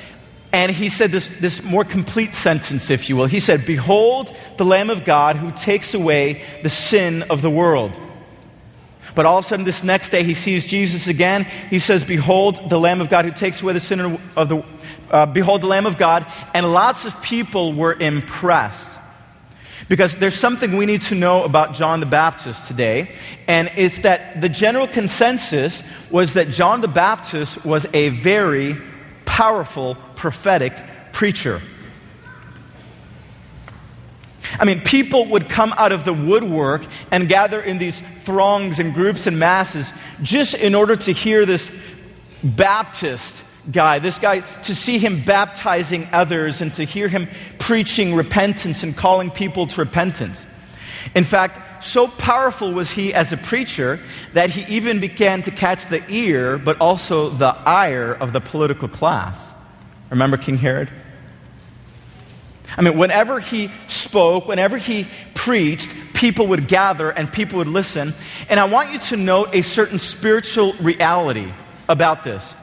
and 0.52 0.72
he 0.72 0.88
said 0.88 1.10
this, 1.10 1.28
this 1.28 1.62
more 1.62 1.84
complete 1.84 2.34
sentence, 2.34 2.90
if 2.90 3.08
you 3.08 3.16
will. 3.16 3.26
He 3.26 3.40
said, 3.40 3.64
Behold 3.64 4.34
the 4.56 4.64
Lamb 4.64 4.90
of 4.90 5.04
God 5.04 5.36
who 5.36 5.52
takes 5.52 5.94
away 5.94 6.44
the 6.62 6.68
sin 6.68 7.22
of 7.24 7.40
the 7.40 7.50
world. 7.50 7.92
But 9.14 9.26
all 9.26 9.38
of 9.38 9.44
a 9.44 9.48
sudden, 9.48 9.64
this 9.64 9.82
next 9.82 10.10
day, 10.10 10.22
he 10.22 10.34
sees 10.34 10.64
Jesus 10.64 11.06
again. 11.06 11.44
He 11.68 11.78
says, 11.78 12.04
Behold 12.04 12.70
the 12.70 12.78
Lamb 12.78 13.00
of 13.00 13.08
God 13.08 13.24
who 13.24 13.32
takes 13.32 13.62
away 13.62 13.72
the 13.72 13.80
sin 13.80 14.20
of 14.36 14.48
the 14.48 14.64
uh, 15.10 15.26
Behold 15.26 15.62
the 15.62 15.66
Lamb 15.66 15.86
of 15.86 15.98
God. 15.98 16.26
And 16.54 16.72
lots 16.72 17.04
of 17.04 17.20
people 17.22 17.72
were 17.72 17.94
impressed. 17.94 18.98
Because 19.88 20.14
there's 20.16 20.38
something 20.38 20.76
we 20.76 20.86
need 20.86 21.02
to 21.02 21.16
know 21.16 21.42
about 21.42 21.74
John 21.74 21.98
the 21.98 22.06
Baptist 22.06 22.68
today, 22.68 23.12
and 23.48 23.72
it's 23.76 24.00
that 24.00 24.40
the 24.40 24.48
general 24.48 24.86
consensus 24.86 25.82
was 26.10 26.34
that 26.34 26.50
John 26.50 26.80
the 26.80 26.86
Baptist 26.86 27.64
was 27.64 27.88
a 27.92 28.10
very 28.10 28.80
powerful 29.30 29.94
prophetic 30.16 30.72
preacher. 31.12 31.62
I 34.58 34.64
mean, 34.64 34.80
people 34.80 35.26
would 35.26 35.48
come 35.48 35.72
out 35.76 35.92
of 35.92 36.04
the 36.04 36.12
woodwork 36.12 36.82
and 37.12 37.28
gather 37.28 37.62
in 37.62 37.78
these 37.78 38.02
throngs 38.24 38.80
and 38.80 38.92
groups 38.92 39.28
and 39.28 39.38
masses 39.38 39.92
just 40.20 40.54
in 40.54 40.74
order 40.74 40.96
to 40.96 41.12
hear 41.12 41.46
this 41.46 41.70
Baptist 42.42 43.44
guy, 43.70 44.00
this 44.00 44.18
guy, 44.18 44.40
to 44.62 44.74
see 44.74 44.98
him 44.98 45.24
baptizing 45.24 46.08
others 46.12 46.60
and 46.60 46.74
to 46.74 46.82
hear 46.82 47.06
him 47.06 47.28
preaching 47.60 48.16
repentance 48.16 48.82
and 48.82 48.96
calling 48.96 49.30
people 49.30 49.68
to 49.68 49.80
repentance. 49.80 50.44
In 51.14 51.24
fact, 51.24 51.84
so 51.84 52.08
powerful 52.08 52.72
was 52.72 52.90
he 52.90 53.14
as 53.14 53.32
a 53.32 53.36
preacher 53.36 54.00
that 54.34 54.50
he 54.50 54.74
even 54.74 55.00
began 55.00 55.42
to 55.42 55.50
catch 55.50 55.86
the 55.88 56.02
ear, 56.10 56.58
but 56.58 56.80
also 56.80 57.30
the 57.30 57.56
ire 57.66 58.12
of 58.12 58.32
the 58.32 58.40
political 58.40 58.88
class. 58.88 59.52
Remember 60.10 60.36
King 60.36 60.58
Herod? 60.58 60.90
I 62.76 62.82
mean, 62.82 62.98
whenever 62.98 63.40
he 63.40 63.70
spoke, 63.88 64.46
whenever 64.46 64.76
he 64.76 65.06
preached, 65.34 65.94
people 66.14 66.46
would 66.48 66.68
gather 66.68 67.10
and 67.10 67.32
people 67.32 67.58
would 67.58 67.68
listen. 67.68 68.14
And 68.48 68.60
I 68.60 68.64
want 68.64 68.92
you 68.92 68.98
to 68.98 69.16
note 69.16 69.54
a 69.54 69.62
certain 69.62 69.98
spiritual 69.98 70.74
reality 70.74 71.52
about 71.88 72.22
this 72.24 72.54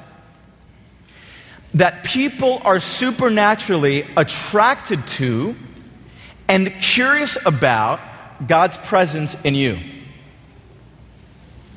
that 1.74 2.04
people 2.04 2.62
are 2.64 2.80
supernaturally 2.80 4.08
attracted 4.16 5.06
to 5.06 5.56
and 6.48 6.74
curious 6.80 7.38
about 7.46 8.00
God's 8.46 8.78
presence 8.78 9.36
in 9.44 9.56
you. 9.56 9.80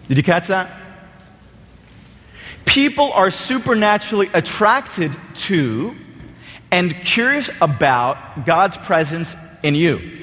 Did 0.09 0.17
you 0.17 0.25
catch 0.25 0.49
that? 0.49 0.71
People 2.65 3.13
are 3.13 3.31
supernaturally 3.31 4.29
attracted 4.35 5.17
to 5.35 5.95
and 6.71 6.95
curious 7.03 7.51
about 7.61 8.47
God's 8.47 8.77
presence 8.77 9.35
in 9.63 9.75
you. 9.75 10.21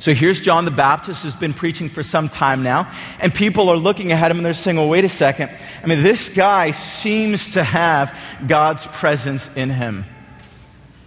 So 0.00 0.14
here's 0.14 0.40
John 0.40 0.64
the 0.64 0.70
Baptist 0.70 1.24
who's 1.24 1.34
been 1.34 1.54
preaching 1.54 1.88
for 1.88 2.04
some 2.04 2.28
time 2.28 2.62
now, 2.62 2.92
and 3.20 3.34
people 3.34 3.68
are 3.68 3.76
looking 3.76 4.12
at 4.12 4.30
him 4.30 4.36
and 4.36 4.46
they're 4.46 4.52
saying, 4.52 4.76
well, 4.76 4.88
wait 4.88 5.04
a 5.04 5.08
second. 5.08 5.50
I 5.82 5.86
mean, 5.86 6.02
this 6.02 6.28
guy 6.28 6.70
seems 6.70 7.54
to 7.54 7.64
have 7.64 8.16
God's 8.46 8.86
presence 8.86 9.50
in 9.56 9.70
him. 9.70 10.04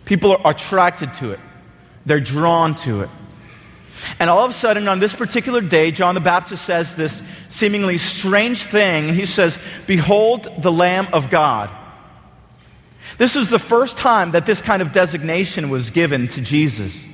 People 0.04 0.32
are 0.44 0.51
attracted 0.51 1.13
to 1.16 1.32
it, 1.32 1.40
they're 2.06 2.20
drawn 2.20 2.75
to 2.75 3.01
it. 3.01 3.10
And 4.20 4.29
all 4.29 4.46
of 4.46 4.51
a 4.51 4.53
sudden, 4.53 4.88
on 4.88 5.00
this 5.00 5.13
particular 5.13 5.62
day, 5.62 5.91
John 5.91 6.15
the 6.15 6.22
Baptist 6.22 6.65
says 6.65 6.96
this 6.96 7.22
seemingly 7.50 7.98
strange 7.98 8.63
thing. 8.63 9.10
He 9.10 9.25
says, 9.25 9.58
Behold 9.88 10.48
the 10.60 10.72
Lamb 10.72 11.08
of 11.13 11.29
God. 11.29 11.70
This 13.17 13.36
is 13.36 13.50
the 13.50 13.60
first 13.60 13.98
time 13.98 14.31
that 14.31 14.46
this 14.46 14.62
kind 14.62 14.81
of 14.81 14.93
designation 14.93 15.70
was 15.70 15.89
given 15.89 16.27
to 16.29 16.41
Jesus. 16.41 17.05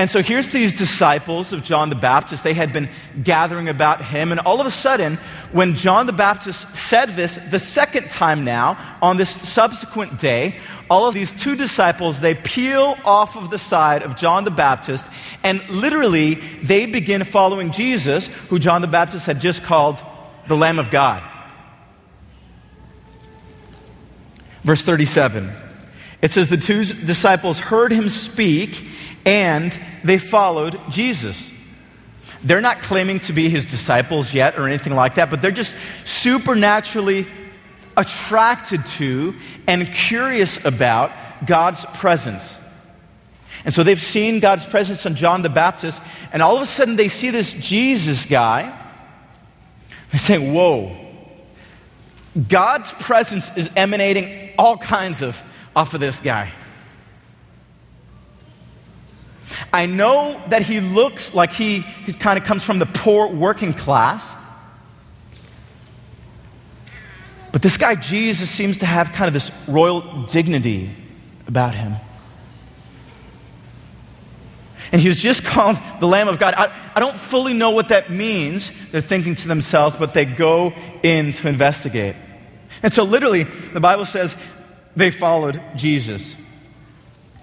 And 0.00 0.08
so 0.08 0.22
here's 0.22 0.48
these 0.48 0.72
disciples 0.72 1.52
of 1.52 1.62
John 1.62 1.90
the 1.90 1.94
Baptist. 1.94 2.42
They 2.42 2.54
had 2.54 2.72
been 2.72 2.88
gathering 3.22 3.68
about 3.68 4.02
him. 4.02 4.32
And 4.32 4.40
all 4.40 4.58
of 4.58 4.66
a 4.66 4.70
sudden, 4.70 5.18
when 5.52 5.76
John 5.76 6.06
the 6.06 6.14
Baptist 6.14 6.74
said 6.74 7.16
this 7.16 7.38
the 7.50 7.58
second 7.58 8.08
time 8.08 8.42
now, 8.42 8.96
on 9.02 9.18
this 9.18 9.28
subsequent 9.46 10.18
day, 10.18 10.56
all 10.88 11.06
of 11.06 11.12
these 11.12 11.34
two 11.34 11.54
disciples, 11.54 12.18
they 12.18 12.34
peel 12.34 12.96
off 13.04 13.36
of 13.36 13.50
the 13.50 13.58
side 13.58 14.02
of 14.02 14.16
John 14.16 14.44
the 14.44 14.50
Baptist. 14.50 15.06
And 15.44 15.60
literally, 15.68 16.36
they 16.62 16.86
begin 16.86 17.22
following 17.22 17.70
Jesus, 17.70 18.28
who 18.48 18.58
John 18.58 18.80
the 18.80 18.88
Baptist 18.88 19.26
had 19.26 19.38
just 19.38 19.62
called 19.62 20.00
the 20.48 20.56
Lamb 20.56 20.78
of 20.78 20.90
God. 20.90 21.22
Verse 24.64 24.80
37. 24.82 25.69
It 26.22 26.30
says, 26.30 26.48
The 26.48 26.56
two 26.56 26.84
disciples 26.84 27.58
heard 27.58 27.92
him 27.92 28.08
speak 28.08 28.84
and 29.24 29.78
they 30.04 30.18
followed 30.18 30.78
Jesus. 30.90 31.52
They're 32.42 32.60
not 32.60 32.80
claiming 32.82 33.20
to 33.20 33.32
be 33.32 33.48
his 33.50 33.66
disciples 33.66 34.32
yet 34.32 34.58
or 34.58 34.66
anything 34.66 34.94
like 34.94 35.16
that, 35.16 35.28
but 35.28 35.42
they're 35.42 35.50
just 35.50 35.74
supernaturally 36.04 37.26
attracted 37.96 38.86
to 38.86 39.34
and 39.66 39.86
curious 39.92 40.64
about 40.64 41.12
God's 41.46 41.84
presence. 41.86 42.58
And 43.64 43.74
so 43.74 43.82
they've 43.82 44.00
seen 44.00 44.40
God's 44.40 44.64
presence 44.64 45.04
on 45.04 45.16
John 45.16 45.42
the 45.42 45.50
Baptist, 45.50 46.00
and 46.32 46.40
all 46.42 46.56
of 46.56 46.62
a 46.62 46.66
sudden 46.66 46.96
they 46.96 47.08
see 47.08 47.28
this 47.28 47.52
Jesus 47.52 48.24
guy. 48.24 48.74
They 50.12 50.18
say, 50.18 50.38
Whoa, 50.38 50.96
God's 52.48 52.90
presence 52.92 53.50
is 53.54 53.68
emanating 53.76 54.50
all 54.58 54.78
kinds 54.78 55.20
of 55.20 55.42
off 55.80 55.94
of 55.94 56.00
this 56.00 56.20
guy. 56.20 56.52
I 59.72 59.86
know 59.86 60.38
that 60.48 60.60
he 60.60 60.80
looks 60.80 61.32
like 61.32 61.52
he, 61.52 61.80
he 61.80 62.12
kind 62.12 62.38
of 62.38 62.44
comes 62.44 62.62
from 62.62 62.78
the 62.78 62.84
poor 62.84 63.28
working 63.28 63.72
class. 63.72 64.34
But 67.50 67.62
this 67.62 67.78
guy, 67.78 67.94
Jesus, 67.94 68.50
seems 68.50 68.76
to 68.78 68.86
have 68.86 69.12
kind 69.12 69.26
of 69.26 69.32
this 69.32 69.50
royal 69.66 70.24
dignity 70.24 70.90
about 71.46 71.74
him. 71.74 71.94
And 74.92 75.00
he 75.00 75.08
was 75.08 75.18
just 75.18 75.44
called 75.44 75.78
the 75.98 76.06
Lamb 76.06 76.28
of 76.28 76.38
God. 76.38 76.52
I, 76.58 76.70
I 76.94 77.00
don't 77.00 77.16
fully 77.16 77.54
know 77.54 77.70
what 77.70 77.88
that 77.88 78.10
means, 78.10 78.70
they're 78.92 79.00
thinking 79.00 79.34
to 79.36 79.48
themselves, 79.48 79.96
but 79.96 80.12
they 80.12 80.26
go 80.26 80.74
in 81.02 81.32
to 81.32 81.48
investigate. 81.48 82.16
And 82.82 82.92
so, 82.92 83.02
literally, 83.02 83.44
the 83.44 83.80
Bible 83.80 84.06
says 84.06 84.34
they 84.96 85.10
followed 85.10 85.60
Jesus. 85.76 86.36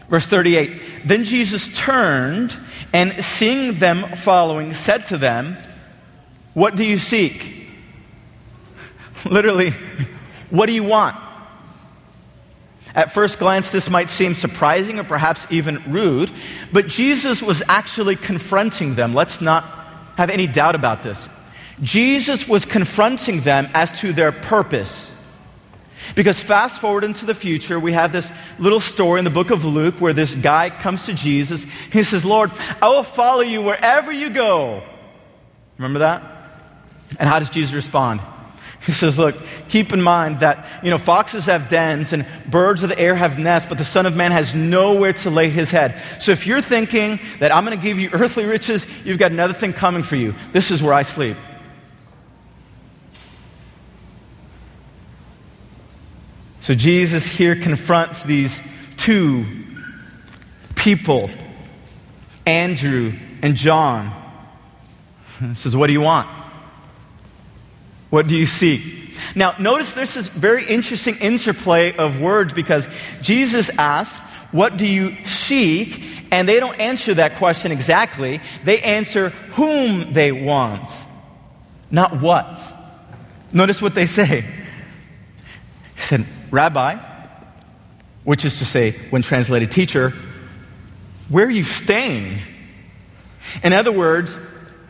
Verse 0.10 0.28
38 0.28 0.82
Then 1.06 1.24
Jesus 1.24 1.70
turned 1.70 2.58
and, 2.94 3.14
seeing 3.24 3.80
them 3.80 4.16
following, 4.18 4.74
said 4.74 5.06
to 5.08 5.18
them, 5.18 5.58
What 6.54 6.76
do 6.76 6.84
you 6.84 6.98
seek? 6.98 7.68
Literally, 9.26 9.74
what 10.50 10.68
do 10.68 10.74
you 10.74 10.84
want? 10.84 11.16
At 12.96 13.12
first 13.12 13.38
glance, 13.38 13.70
this 13.70 13.90
might 13.90 14.10
seem 14.10 14.34
surprising 14.34 14.98
or 15.00 15.04
perhaps 15.04 15.46
even 15.52 15.84
rude, 15.92 16.32
but 16.74 16.88
Jesus 16.88 17.44
was 17.44 17.62
actually 17.68 18.16
confronting 18.16 18.96
them. 18.96 19.14
Let's 19.14 19.40
not 19.40 19.64
have 20.18 20.32
any 20.32 20.48
doubt 20.48 20.74
about 20.74 21.04
this. 21.04 21.30
Jesus 21.82 22.48
was 22.48 22.66
confronting 22.66 23.42
them 23.42 23.70
as 23.76 23.92
to 24.00 24.14
their 24.14 24.32
purpose. 24.32 25.14
Because 26.16 26.40
fast 26.40 26.80
forward 26.82 27.04
into 27.04 27.26
the 27.26 27.36
future, 27.36 27.80
we 27.80 27.94
have 27.94 28.12
this 28.12 28.32
little 28.60 28.80
story 28.80 29.20
in 29.20 29.26
the 29.26 29.32
book 29.32 29.52
of 29.52 29.66
Luke 29.66 29.96
where 29.96 30.14
this 30.14 30.36
guy 30.36 30.70
comes 30.70 31.06
to 31.06 31.14
Jesus. 31.14 31.64
He 31.64 32.04
says, 32.04 32.26
Lord, 32.26 32.52
I 32.82 32.90
will 32.90 33.04
follow 33.04 33.42
you 33.42 33.62
wherever 33.62 34.12
you 34.12 34.30
go. 34.30 34.84
Remember 35.78 36.00
that? 36.00 36.22
And 37.20 37.30
how 37.30 37.40
does 37.40 37.50
Jesus 37.50 37.74
respond? 37.74 38.22
He 38.86 38.92
says, 38.92 39.18
Look, 39.18 39.36
keep 39.70 39.92
in 39.92 40.02
mind 40.02 40.40
that, 40.42 40.84
you 40.84 40.92
know, 40.92 40.98
foxes 40.98 41.48
have 41.48 41.70
dens 41.70 42.14
and 42.14 42.26
birds 42.50 42.84
of 42.84 42.90
the 42.90 43.00
air 43.00 43.16
have 43.16 43.38
nests, 43.38 43.68
but 43.68 43.78
the 43.78 43.86
Son 43.86 44.06
of 44.06 44.16
Man 44.16 44.32
has 44.32 44.56
nowhere 44.56 45.14
to 45.14 45.30
lay 45.30 45.50
his 45.50 45.72
head. 45.72 46.02
So 46.20 46.32
if 46.32 46.48
you're 46.48 46.62
thinking 46.62 47.20
that 47.40 47.54
I'm 47.54 47.66
going 47.66 47.78
to 47.78 47.84
give 47.84 48.00
you 48.00 48.10
earthly 48.14 48.46
riches, 48.46 48.86
you've 49.04 49.18
got 49.18 49.32
another 49.32 49.54
thing 49.54 49.74
coming 49.74 50.04
for 50.04 50.16
you. 50.16 50.36
This 50.54 50.72
is 50.72 50.82
where 50.82 50.94
I 50.94 51.04
sleep. 51.04 51.36
So 56.68 56.76
Jesus 56.76 57.26
here 57.26 57.56
confronts 57.56 58.24
these 58.24 58.62
two 58.98 59.46
people, 60.76 61.30
Andrew 62.46 63.14
and 63.42 63.56
John. 63.56 64.12
He 65.40 65.56
says, 65.56 65.78
What 65.78 65.88
do 65.88 65.94
you 65.94 66.02
want? 66.02 66.28
What 68.10 68.28
do 68.28 68.36
you 68.36 68.46
seek? 68.46 68.84
Now, 69.34 69.56
notice 69.58 69.94
there's 69.94 70.14
this 70.14 70.28
very 70.28 70.66
interesting 70.66 71.16
interplay 71.20 71.96
of 71.96 72.20
words 72.20 72.54
because 72.54 72.86
Jesus 73.22 73.70
asks, 73.78 74.20
What 74.52 74.76
do 74.76 74.86
you 74.86 75.16
seek? 75.24 76.04
And 76.34 76.50
they 76.50 76.60
don't 76.60 76.78
answer 76.82 77.14
that 77.14 77.36
question 77.36 77.72
exactly. 77.72 78.42
They 78.66 78.82
answer 78.82 79.30
whom 79.54 80.12
they 80.12 80.34
want, 80.34 80.90
not 81.90 82.20
what. 82.20 82.62
Notice 83.54 83.82
what 83.82 83.96
they 83.96 84.06
say. 84.06 84.42
He 85.96 86.02
said, 86.02 86.26
Rabbi, 86.52 86.98
which 88.24 88.46
is 88.46 88.60
to 88.60 88.66
say, 88.66 88.92
when 89.10 89.22
translated 89.22 89.72
teacher, 89.72 90.14
where 91.30 91.46
are 91.46 91.52
you 91.52 91.64
staying? 91.64 92.40
In 93.64 93.74
other 93.74 93.92
words, 93.92 94.38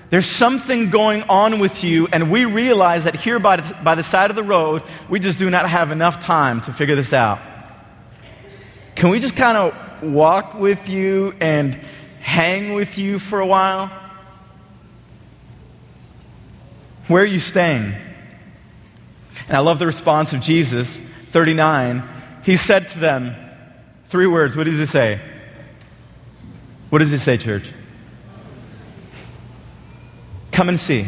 there's 0.10 0.26
something 0.26 0.90
going 0.90 1.24
on 1.24 1.60
with 1.60 1.84
you, 1.84 2.08
and 2.12 2.32
we 2.32 2.46
realize 2.46 3.04
that 3.04 3.16
here 3.16 3.40
by 3.40 3.58
the, 3.58 3.76
by 3.84 3.96
the 3.96 4.04
side 4.04 4.30
of 4.30 4.36
the 4.36 4.44
road, 4.44 4.82
we 5.10 5.20
just 5.20 5.38
do 5.38 5.50
not 5.50 5.70
have 5.70 5.92
enough 5.92 6.24
time 6.24 6.62
to 6.62 6.74
figure 6.74 6.96
this 6.96 7.12
out. 7.12 7.40
Can 8.96 9.10
we 9.10 9.20
just 9.20 9.36
kind 9.36 9.58
of 9.58 10.04
walk 10.04 10.54
with 10.54 10.90
you 10.90 11.36
and 11.40 11.76
hang 12.22 12.74
with 12.74 12.98
you 12.98 13.20
for 13.20 13.40
a 13.40 13.46
while? 13.46 13.92
Where 17.08 17.22
are 17.22 17.26
you 17.26 17.40
staying? 17.40 17.94
And 19.48 19.56
I 19.58 19.60
love 19.60 19.80
the 19.80 19.86
response 19.86 20.34
of 20.34 20.42
Jesus, 20.42 21.02
39. 21.38 22.02
He 22.42 22.58
said 22.58 22.88
to 22.88 23.00
them, 23.00 23.36
three 24.08 24.26
words. 24.26 24.58
What 24.58 24.64
does 24.64 24.80
he 24.80 24.88
say? 24.88 25.20
What 26.90 26.98
does 26.98 27.12
he 27.12 27.20
say, 27.20 27.38
church? 27.38 27.72
Come 30.52 30.68
and 30.68 30.80
see. 30.80 31.08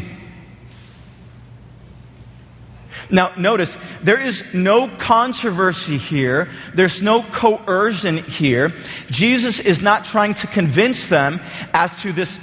Now, 3.10 3.32
notice, 3.40 3.76
there 4.04 4.22
is 4.22 4.44
no 4.54 4.88
controversy 4.88 5.98
here. 5.98 6.48
There's 6.76 7.02
no 7.02 7.24
coercion 7.24 8.20
here. 8.20 8.70
Jesus 9.10 9.60
is 9.60 9.82
not 9.82 10.06
trying 10.06 10.36
to 10.36 10.46
convince 10.46 11.08
them 11.08 11.40
as 11.74 12.00
to 12.04 12.14
this 12.14 12.40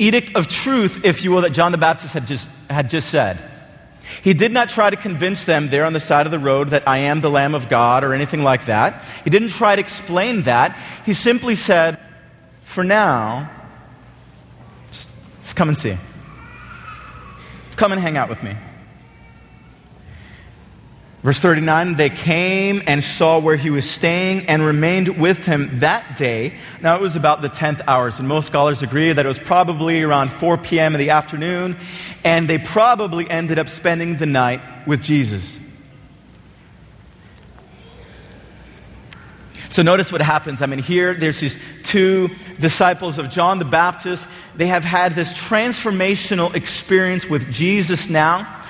edict 0.00 0.34
of 0.34 0.48
truth, 0.48 1.04
if 1.04 1.22
you 1.22 1.30
will, 1.30 1.42
that 1.42 1.52
John 1.52 1.70
the 1.70 1.78
Baptist 1.78 2.14
had 2.14 2.26
just, 2.26 2.48
had 2.68 2.90
just 2.90 3.10
said. 3.10 3.53
He 4.22 4.34
did 4.34 4.52
not 4.52 4.68
try 4.68 4.90
to 4.90 4.96
convince 4.96 5.44
them 5.44 5.68
there 5.68 5.84
on 5.84 5.92
the 5.92 6.00
side 6.00 6.26
of 6.26 6.32
the 6.32 6.38
road 6.38 6.70
that 6.70 6.86
I 6.88 6.98
am 6.98 7.20
the 7.20 7.30
Lamb 7.30 7.54
of 7.54 7.68
God 7.68 8.04
or 8.04 8.12
anything 8.12 8.42
like 8.42 8.66
that. 8.66 9.04
He 9.24 9.30
didn't 9.30 9.48
try 9.48 9.76
to 9.76 9.80
explain 9.80 10.42
that. 10.42 10.78
He 11.04 11.12
simply 11.12 11.54
said, 11.54 11.98
For 12.64 12.84
now, 12.84 13.50
just 14.90 15.56
come 15.56 15.68
and 15.68 15.78
see. 15.78 15.96
Come 17.76 17.92
and 17.92 18.00
hang 18.00 18.16
out 18.16 18.28
with 18.28 18.42
me. 18.42 18.56
Verse 21.24 21.40
39 21.40 21.94
they 21.94 22.10
came 22.10 22.82
and 22.86 23.02
saw 23.02 23.38
where 23.38 23.56
he 23.56 23.70
was 23.70 23.88
staying 23.88 24.44
and 24.46 24.62
remained 24.62 25.08
with 25.08 25.46
him 25.46 25.80
that 25.80 26.18
day. 26.18 26.52
Now 26.82 26.96
it 26.96 27.00
was 27.00 27.16
about 27.16 27.40
the 27.40 27.48
10th 27.48 27.80
hours, 27.88 28.18
and 28.18 28.28
most 28.28 28.46
scholars 28.46 28.82
agree 28.82 29.10
that 29.10 29.24
it 29.24 29.28
was 29.28 29.38
probably 29.38 30.02
around 30.02 30.30
4 30.30 30.58
p.m. 30.58 30.94
in 30.94 30.98
the 30.98 31.10
afternoon, 31.10 31.78
and 32.24 32.46
they 32.46 32.58
probably 32.58 33.28
ended 33.30 33.58
up 33.58 33.68
spending 33.68 34.18
the 34.18 34.26
night 34.26 34.60
with 34.86 35.00
Jesus. 35.00 35.58
So 39.70 39.82
notice 39.82 40.12
what 40.12 40.20
happens. 40.20 40.60
I 40.60 40.66
mean, 40.66 40.78
here 40.78 41.14
there's 41.14 41.40
these 41.40 41.58
two 41.82 42.28
disciples 42.60 43.18
of 43.18 43.30
John 43.30 43.58
the 43.58 43.64
Baptist. 43.64 44.28
They 44.56 44.66
have 44.66 44.84
had 44.84 45.14
this 45.14 45.32
transformational 45.32 46.54
experience 46.54 47.26
with 47.26 47.50
Jesus 47.50 48.10
now. 48.10 48.60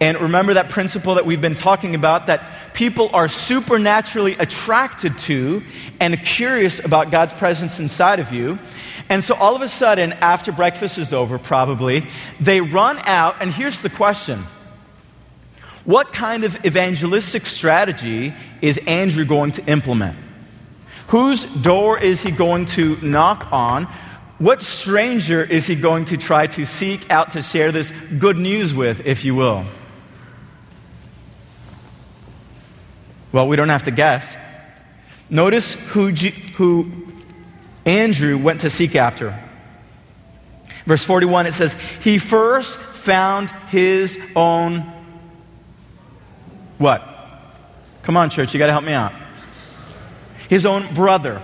And 0.00 0.18
remember 0.18 0.54
that 0.54 0.70
principle 0.70 1.16
that 1.16 1.26
we've 1.26 1.42
been 1.42 1.54
talking 1.54 1.94
about 1.94 2.28
that 2.28 2.42
people 2.72 3.10
are 3.12 3.28
supernaturally 3.28 4.32
attracted 4.32 5.18
to 5.18 5.62
and 6.00 6.18
curious 6.24 6.82
about 6.82 7.10
God's 7.10 7.34
presence 7.34 7.78
inside 7.78 8.18
of 8.18 8.32
you. 8.32 8.58
And 9.10 9.22
so 9.22 9.34
all 9.34 9.54
of 9.54 9.60
a 9.60 9.68
sudden, 9.68 10.14
after 10.14 10.52
breakfast 10.52 10.96
is 10.96 11.12
over, 11.12 11.38
probably, 11.38 12.06
they 12.40 12.62
run 12.62 12.98
out. 13.04 13.36
And 13.40 13.52
here's 13.52 13.82
the 13.82 13.90
question 13.90 14.44
what 15.84 16.12
kind 16.12 16.44
of 16.44 16.64
evangelistic 16.64 17.46
strategy 17.46 18.34
is 18.62 18.78
Andrew 18.86 19.24
going 19.24 19.52
to 19.52 19.64
implement? 19.66 20.16
Whose 21.08 21.44
door 21.44 21.98
is 21.98 22.22
he 22.22 22.30
going 22.30 22.66
to 22.66 22.96
knock 23.02 23.48
on? 23.50 23.84
What 24.38 24.62
stranger 24.62 25.42
is 25.42 25.66
he 25.66 25.74
going 25.74 26.06
to 26.06 26.16
try 26.16 26.46
to 26.46 26.64
seek 26.64 27.10
out 27.10 27.32
to 27.32 27.42
share 27.42 27.72
this 27.72 27.92
good 28.18 28.38
news 28.38 28.72
with, 28.72 29.04
if 29.04 29.24
you 29.24 29.34
will? 29.34 29.66
Well, 33.32 33.46
we 33.46 33.56
don't 33.56 33.68
have 33.68 33.84
to 33.84 33.90
guess. 33.90 34.36
Notice 35.28 35.74
who, 35.74 36.12
G- 36.12 36.30
who 36.56 36.90
Andrew 37.84 38.36
went 38.36 38.60
to 38.60 38.70
seek 38.70 38.96
after. 38.96 39.38
Verse 40.86 41.04
41, 41.04 41.46
it 41.46 41.54
says, 41.54 41.72
He 42.02 42.18
first 42.18 42.76
found 42.76 43.50
his 43.68 44.18
own 44.34 44.92
what? 46.78 47.06
Come 48.02 48.16
on, 48.16 48.30
church, 48.30 48.54
you 48.54 48.58
got 48.58 48.66
to 48.66 48.72
help 48.72 48.84
me 48.84 48.94
out. 48.94 49.12
His 50.48 50.64
own 50.64 50.92
brother, 50.94 51.42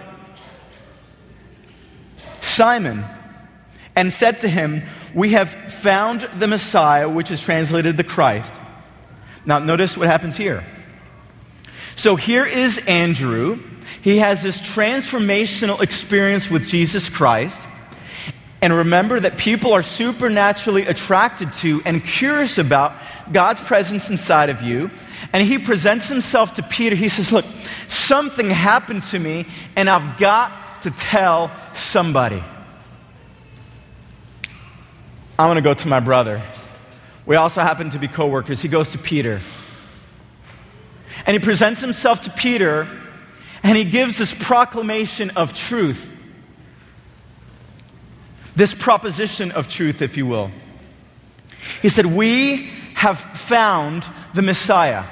Simon, 2.40 3.04
and 3.94 4.10
said 4.10 4.40
to 4.40 4.48
him, 4.48 4.82
We 5.14 5.32
have 5.32 5.50
found 5.50 6.22
the 6.38 6.48
Messiah, 6.48 7.06
which 7.06 7.30
is 7.30 7.40
translated 7.40 7.98
the 7.98 8.04
Christ. 8.04 8.52
Now, 9.44 9.58
notice 9.58 9.96
what 9.96 10.08
happens 10.08 10.38
here. 10.38 10.64
So 11.96 12.14
here 12.14 12.44
is 12.44 12.78
Andrew. 12.86 13.58
he 14.02 14.18
has 14.18 14.42
this 14.42 14.60
transformational 14.60 15.80
experience 15.80 16.50
with 16.50 16.68
Jesus 16.68 17.08
Christ. 17.08 17.66
And 18.62 18.74
remember 18.74 19.18
that 19.18 19.36
people 19.36 19.72
are 19.72 19.82
supernaturally 19.82 20.86
attracted 20.86 21.52
to 21.54 21.82
and 21.84 22.04
curious 22.04 22.58
about 22.58 22.94
God's 23.32 23.60
presence 23.62 24.10
inside 24.10 24.50
of 24.50 24.62
you. 24.62 24.90
And 25.32 25.46
he 25.46 25.58
presents 25.58 26.08
himself 26.08 26.54
to 26.54 26.62
Peter. 26.62 26.94
He 26.94 27.08
says, 27.08 27.32
Look, 27.32 27.44
something 27.88 28.50
happened 28.50 29.02
to 29.04 29.18
me, 29.18 29.46
and 29.74 29.88
I've 29.88 30.18
got 30.18 30.82
to 30.82 30.90
tell 30.90 31.50
somebody. 31.72 32.42
I'm 35.38 35.46
going 35.46 35.56
to 35.56 35.62
go 35.62 35.74
to 35.74 35.88
my 35.88 36.00
brother. 36.00 36.40
We 37.24 37.36
also 37.36 37.60
happen 37.60 37.90
to 37.90 37.98
be 37.98 38.08
coworkers. 38.08 38.62
He 38.62 38.68
goes 38.68 38.92
to 38.92 38.98
Peter. 38.98 39.40
And 41.26 41.34
he 41.34 41.40
presents 41.40 41.80
himself 41.80 42.22
to 42.22 42.30
Peter, 42.30 42.88
and 43.62 43.76
he 43.76 43.84
gives 43.84 44.16
this 44.16 44.32
proclamation 44.32 45.30
of 45.30 45.52
truth. 45.52 46.12
This 48.54 48.72
proposition 48.72 49.50
of 49.50 49.68
truth, 49.68 50.00
if 50.00 50.16
you 50.16 50.24
will. 50.26 50.50
He 51.82 51.88
said, 51.88 52.06
We 52.06 52.70
have 52.94 53.18
found 53.18 54.06
the 54.34 54.42
Messiah. 54.42 55.04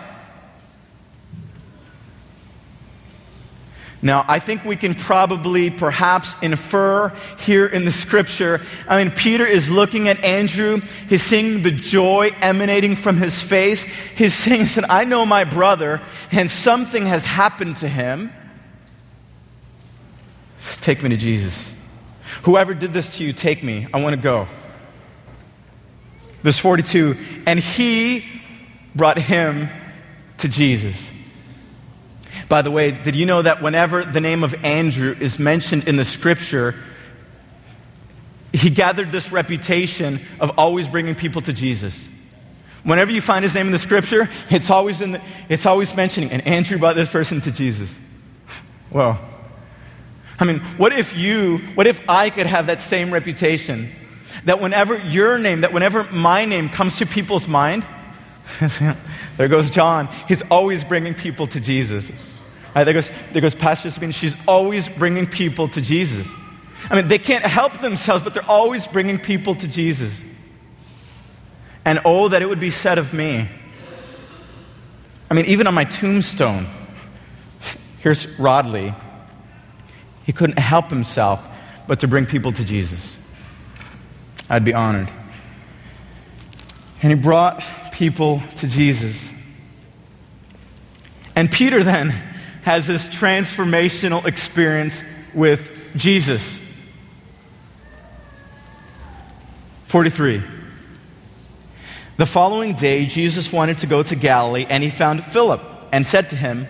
Now, 4.05 4.23
I 4.29 4.39
think 4.39 4.67
we 4.67 4.77
can 4.77 4.95
probably 4.95 5.71
perhaps 5.71 6.35
infer 6.43 7.09
here 7.39 7.65
in 7.65 7.87
the 7.87 7.91
scripture. 7.91 8.61
I 8.87 9.03
mean, 9.03 9.11
Peter 9.11 9.47
is 9.47 9.71
looking 9.71 10.09
at 10.09 10.23
Andrew. 10.23 10.83
He's 11.09 11.23
seeing 11.23 11.63
the 11.63 11.71
joy 11.71 12.31
emanating 12.43 12.97
from 12.97 13.17
his 13.17 13.41
face. 13.41 13.81
He's 13.83 14.35
saying, 14.35 14.69
I 14.91 15.05
know 15.05 15.25
my 15.25 15.45
brother, 15.45 16.03
and 16.31 16.51
something 16.51 17.07
has 17.07 17.25
happened 17.25 17.79
to 17.79 17.89
him. 17.89 18.31
Take 20.83 21.03
me 21.03 21.09
to 21.09 21.17
Jesus. 21.17 21.73
Whoever 22.43 22.75
did 22.75 22.93
this 22.93 23.17
to 23.17 23.25
you, 23.25 23.33
take 23.33 23.63
me. 23.63 23.87
I 23.95 24.03
want 24.03 24.15
to 24.15 24.21
go. 24.21 24.47
Verse 26.43 26.59
42 26.59 27.17
And 27.47 27.59
he 27.59 28.23
brought 28.95 29.19
him 29.19 29.71
to 30.39 30.49
Jesus. 30.49 31.09
By 32.55 32.63
the 32.63 32.71
way, 32.71 32.93
did 32.93 33.17
you 33.17 33.27
know 33.27 33.43
that 33.43 33.63
whenever 33.63 34.05
the 34.05 34.21
name 34.21 34.45
of 34.45 34.55
Andrew 34.65 35.17
is 35.19 35.41
mentioned 35.41 35.89
in 35.89 35.97
the 35.97 36.05
scripture, 36.05 36.77
he 38.53 38.71
gathered 38.71 39.11
this 39.11 39.33
reputation 39.33 40.21
of 40.39 40.57
always 40.57 40.87
bringing 40.87 41.17
people 41.17 41.43
to 41.43 41.53
Jesus? 41.53 42.09
Whenever 42.85 43.11
you 43.11 43.21
find 43.21 43.43
his 43.43 43.57
name 43.57 43.67
in 43.67 43.73
the 43.73 43.79
scripture, 43.81 44.31
it's 44.51 44.71
always, 44.71 45.01
in 45.01 45.11
the, 45.11 45.21
it's 45.49 45.67
always 45.67 45.97
mentioning, 45.97 46.31
and 46.31 46.47
Andrew 46.47 46.79
brought 46.79 46.95
this 46.95 47.09
person 47.09 47.41
to 47.41 47.51
Jesus. 47.51 47.93
Well, 48.89 49.19
I 50.39 50.45
mean, 50.45 50.61
what 50.77 50.93
if 50.93 51.19
you, 51.19 51.59
what 51.75 51.89
if 51.89 52.09
I 52.09 52.31
could 52.31 52.47
have 52.47 52.69
that 52.69 52.81
same 52.81 53.13
reputation? 53.13 53.91
That 54.45 54.61
whenever 54.61 54.97
your 54.97 55.39
name, 55.39 55.63
that 55.63 55.73
whenever 55.73 56.05
my 56.13 56.45
name 56.45 56.69
comes 56.69 56.99
to 56.99 57.07
people's 57.07 57.49
mind, 57.49 57.85
there 59.39 59.49
goes 59.49 59.71
John. 59.71 60.09
He's 60.29 60.43
always 60.43 60.85
bringing 60.85 61.15
people 61.15 61.49
to 61.49 61.59
Jesus. 61.59 62.13
Right, 62.75 62.85
there, 62.85 62.95
goes, 62.95 63.11
there 63.33 63.41
goes 63.41 63.55
Pastor 63.55 63.91
Sabine. 63.91 64.11
She's 64.11 64.35
always 64.49 64.89
bringing 64.89 65.27
people 65.27 65.69
to 65.69 65.81
Jesus. 65.81 66.29
I 66.91 66.97
mean, 66.97 67.09
they 67.09 67.19
can't 67.19 67.45
help 67.45 67.81
themselves, 67.81 68.25
but 68.25 68.35
they're 68.35 68.49
always 68.49 68.87
bringing 68.87 69.19
people 69.19 69.55
to 69.55 69.69
Jesus. 69.69 70.21
And 71.85 72.01
oh, 72.05 72.29
that 72.29 72.43
it 72.43 72.49
would 72.49 72.61
be 72.61 72.71
said 72.71 72.99
of 72.99 73.15
me. 73.15 73.49
I 75.31 75.35
mean, 75.35 75.45
even 75.47 75.67
on 75.67 75.75
my 75.75 75.85
tombstone, 75.85 76.67
here's 78.01 78.27
Rodley. 78.37 78.95
He 80.25 80.33
couldn't 80.33 80.59
help 80.59 80.91
himself 80.91 81.47
but 81.87 82.01
to 82.01 82.09
bring 82.09 82.27
people 82.27 82.53
to 82.53 82.65
Jesus. 82.65 83.17
I'd 84.51 84.65
be 84.65 84.75
honored. 84.75 85.11
And 87.03 87.13
he 87.13 87.19
brought 87.19 87.63
people 87.93 88.43
to 88.57 88.67
Jesus. 88.67 89.31
And 91.37 91.51
Peter 91.51 91.83
then 91.83 92.34
has 92.65 92.87
this 92.87 93.09
transformational 93.09 94.25
experience 94.25 95.03
with 95.35 95.71
Jesus. 95.97 96.59
43. 99.87 100.43
The 102.17 102.27
following 102.27 102.73
day, 102.73 103.07
Jesus 103.07 103.53
wanted 103.53 103.79
to 103.79 103.87
go 103.87 104.03
to 104.03 104.17
Galilee, 104.17 104.67
and 104.69 104.83
he 104.83 104.91
found 104.91 105.25
Philip 105.25 105.61
and 105.93 106.07
said 106.07 106.31
to 106.31 106.37
him, 106.37 106.67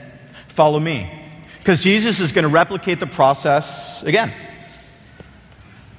Follow 0.48 0.80
me. 0.80 1.10
Because 1.58 1.82
Jesus 1.82 2.20
is 2.20 2.32
going 2.32 2.42
to 2.42 2.48
replicate 2.48 3.00
the 3.00 3.06
process 3.06 4.02
again. 4.02 4.32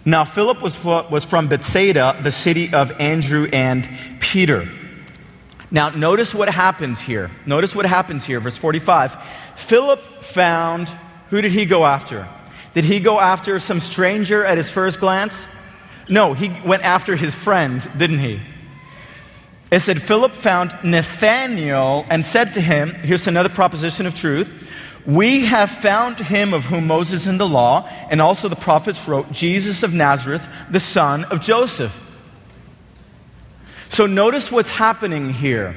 Now, 0.04 0.24
Philip 0.24 0.62
was, 0.62 0.82
was 0.84 1.26
from 1.26 1.48
Bethsaida, 1.48 2.20
the 2.22 2.32
city 2.32 2.74
of 2.74 2.92
Andrew 3.00 3.50
and 3.52 3.90
Peter. 4.20 4.68
Now, 5.72 5.90
notice 5.90 6.34
what 6.34 6.50
happens 6.50 7.00
here. 7.00 7.32
Notice 7.46 7.76
what 7.76 7.86
happens 7.86 8.26
here, 8.26 8.40
verse 8.40 8.58
45. 8.58 9.18
Philip 9.56 10.24
found, 10.24 10.90
who 11.30 11.42
did 11.42 11.52
he 11.52 11.66
go 11.66 11.86
after? 11.86 12.28
Did 12.74 12.86
he 12.86 13.00
go 13.00 13.20
after 13.20 13.60
some 13.60 13.80
stranger 13.80 14.44
at 14.44 14.58
his 14.58 14.70
first 14.70 15.00
glance? 15.00 15.48
No, 16.08 16.34
he 16.34 16.52
went 16.66 16.84
after 16.84 17.16
his 17.16 17.34
friend, 17.34 17.88
didn't 17.98 18.20
he? 18.20 18.42
It 19.72 19.80
said, 19.80 20.02
Philip 20.02 20.34
found 20.34 20.78
Nathanael 20.84 22.06
and 22.10 22.24
said 22.24 22.54
to 22.54 22.62
him, 22.62 22.94
Here's 22.94 23.28
another 23.28 23.50
proposition 23.50 24.06
of 24.06 24.14
truth. 24.14 24.72
We 25.06 25.46
have 25.46 25.70
found 25.70 26.20
him 26.20 26.54
of 26.54 26.66
whom 26.66 26.88
Moses 26.88 27.28
in 27.28 27.38
the 27.38 27.48
law 27.48 27.88
and 28.10 28.22
also 28.22 28.48
the 28.48 28.56
prophets 28.56 29.08
wrote, 29.08 29.32
Jesus 29.32 29.84
of 29.84 29.94
Nazareth, 29.94 30.48
the 30.70 30.80
son 30.80 31.26
of 31.26 31.42
Joseph. 31.42 32.05
So 33.90 34.06
notice 34.06 34.52
what's 34.52 34.72
happening 34.72 35.32
here. 35.32 35.76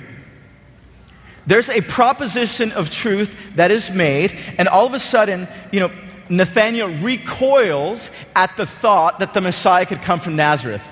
There's 1.47 1.71
a 1.71 1.81
proposition 1.81 2.73
of 2.73 2.91
truth 2.91 3.35
that 3.57 3.71
is 3.71 3.91
made, 3.91 4.39
and 4.59 4.69
all 4.69 4.87
of 4.87 4.93
a 4.93 4.99
sudden, 4.99 5.49
you 5.73 5.81
know, 5.81 5.91
Nathanael 6.29 6.89
recoils 7.01 8.11
at 8.37 8.55
the 8.57 8.67
thought 8.67 9.21
that 9.21 9.33
the 9.33 9.41
Messiah 9.41 9.87
could 9.87 10.03
come 10.03 10.21
from 10.21 10.37
Nazareth. 10.37 10.87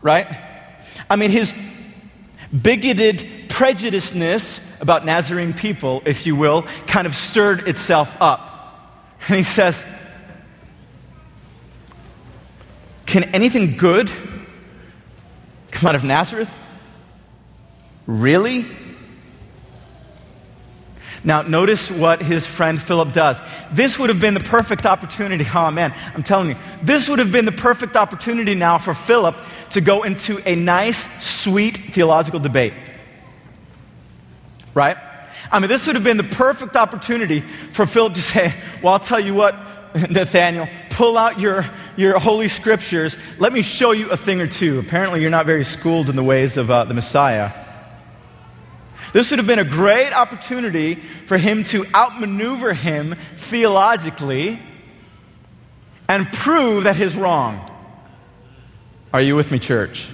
Right? 0.00 0.26
I 1.10 1.16
mean, 1.16 1.30
his 1.30 1.52
bigoted 2.50 3.18
prejudiceness 3.48 4.60
about 4.80 5.04
Nazarene 5.04 5.52
people, 5.52 6.02
if 6.06 6.26
you 6.26 6.36
will, 6.36 6.62
kind 6.86 7.06
of 7.06 7.14
stirred 7.14 7.68
itself 7.68 8.16
up. 8.20 8.44
And 9.28 9.36
he 9.36 9.42
says, 9.42 9.82
Can 13.04 13.24
anything 13.34 13.76
good 13.76 14.10
come 15.78 15.88
out 15.88 15.94
of 15.94 16.04
Nazareth? 16.04 16.50
Really? 18.06 18.64
Now, 21.24 21.42
notice 21.42 21.90
what 21.90 22.22
his 22.22 22.46
friend 22.46 22.80
Philip 22.80 23.12
does. 23.12 23.40
This 23.72 23.98
would 23.98 24.08
have 24.08 24.20
been 24.20 24.34
the 24.34 24.40
perfect 24.40 24.86
opportunity. 24.86 25.44
Oh, 25.54 25.70
man, 25.70 25.92
I'm 26.14 26.22
telling 26.22 26.50
you, 26.50 26.56
this 26.82 27.08
would 27.08 27.18
have 27.18 27.32
been 27.32 27.44
the 27.44 27.52
perfect 27.52 27.96
opportunity 27.96 28.54
now 28.54 28.78
for 28.78 28.94
Philip 28.94 29.36
to 29.70 29.80
go 29.80 30.04
into 30.04 30.40
a 30.48 30.54
nice, 30.54 31.08
sweet 31.24 31.76
theological 31.92 32.38
debate. 32.38 32.74
Right? 34.74 34.96
I 35.50 35.58
mean, 35.58 35.68
this 35.68 35.86
would 35.86 35.96
have 35.96 36.04
been 36.04 36.16
the 36.16 36.24
perfect 36.24 36.76
opportunity 36.76 37.40
for 37.72 37.86
Philip 37.86 38.14
to 38.14 38.22
say, 38.22 38.54
Well, 38.82 38.92
I'll 38.92 39.00
tell 39.00 39.20
you 39.20 39.34
what, 39.34 39.54
Nathanael, 40.10 40.68
pull 40.98 41.16
out 41.16 41.38
your, 41.38 41.64
your 41.96 42.18
holy 42.18 42.48
scriptures. 42.48 43.16
Let 43.38 43.52
me 43.52 43.62
show 43.62 43.92
you 43.92 44.10
a 44.10 44.16
thing 44.16 44.40
or 44.40 44.48
two. 44.48 44.80
Apparently, 44.80 45.20
you're 45.20 45.30
not 45.30 45.46
very 45.46 45.62
schooled 45.62 46.10
in 46.10 46.16
the 46.16 46.24
ways 46.24 46.56
of 46.56 46.72
uh, 46.72 46.82
the 46.86 46.92
Messiah. 46.92 47.52
This 49.12 49.30
would 49.30 49.38
have 49.38 49.46
been 49.46 49.60
a 49.60 49.64
great 49.64 50.12
opportunity 50.12 50.96
for 50.96 51.38
him 51.38 51.62
to 51.64 51.86
outmaneuver 51.94 52.74
him 52.74 53.14
theologically 53.36 54.58
and 56.08 56.26
prove 56.32 56.82
that 56.82 56.96
he's 56.96 57.14
wrong. 57.14 57.70
Are 59.14 59.20
you 59.20 59.36
with 59.36 59.52
me, 59.52 59.60
church? 59.60 60.08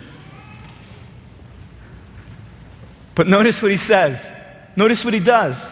But 3.15 3.27
notice 3.27 3.63
what 3.63 3.71
he 3.71 3.79
says. 3.79 4.31
Notice 4.77 5.03
what 5.03 5.15
he 5.15 5.21
does. 5.21 5.67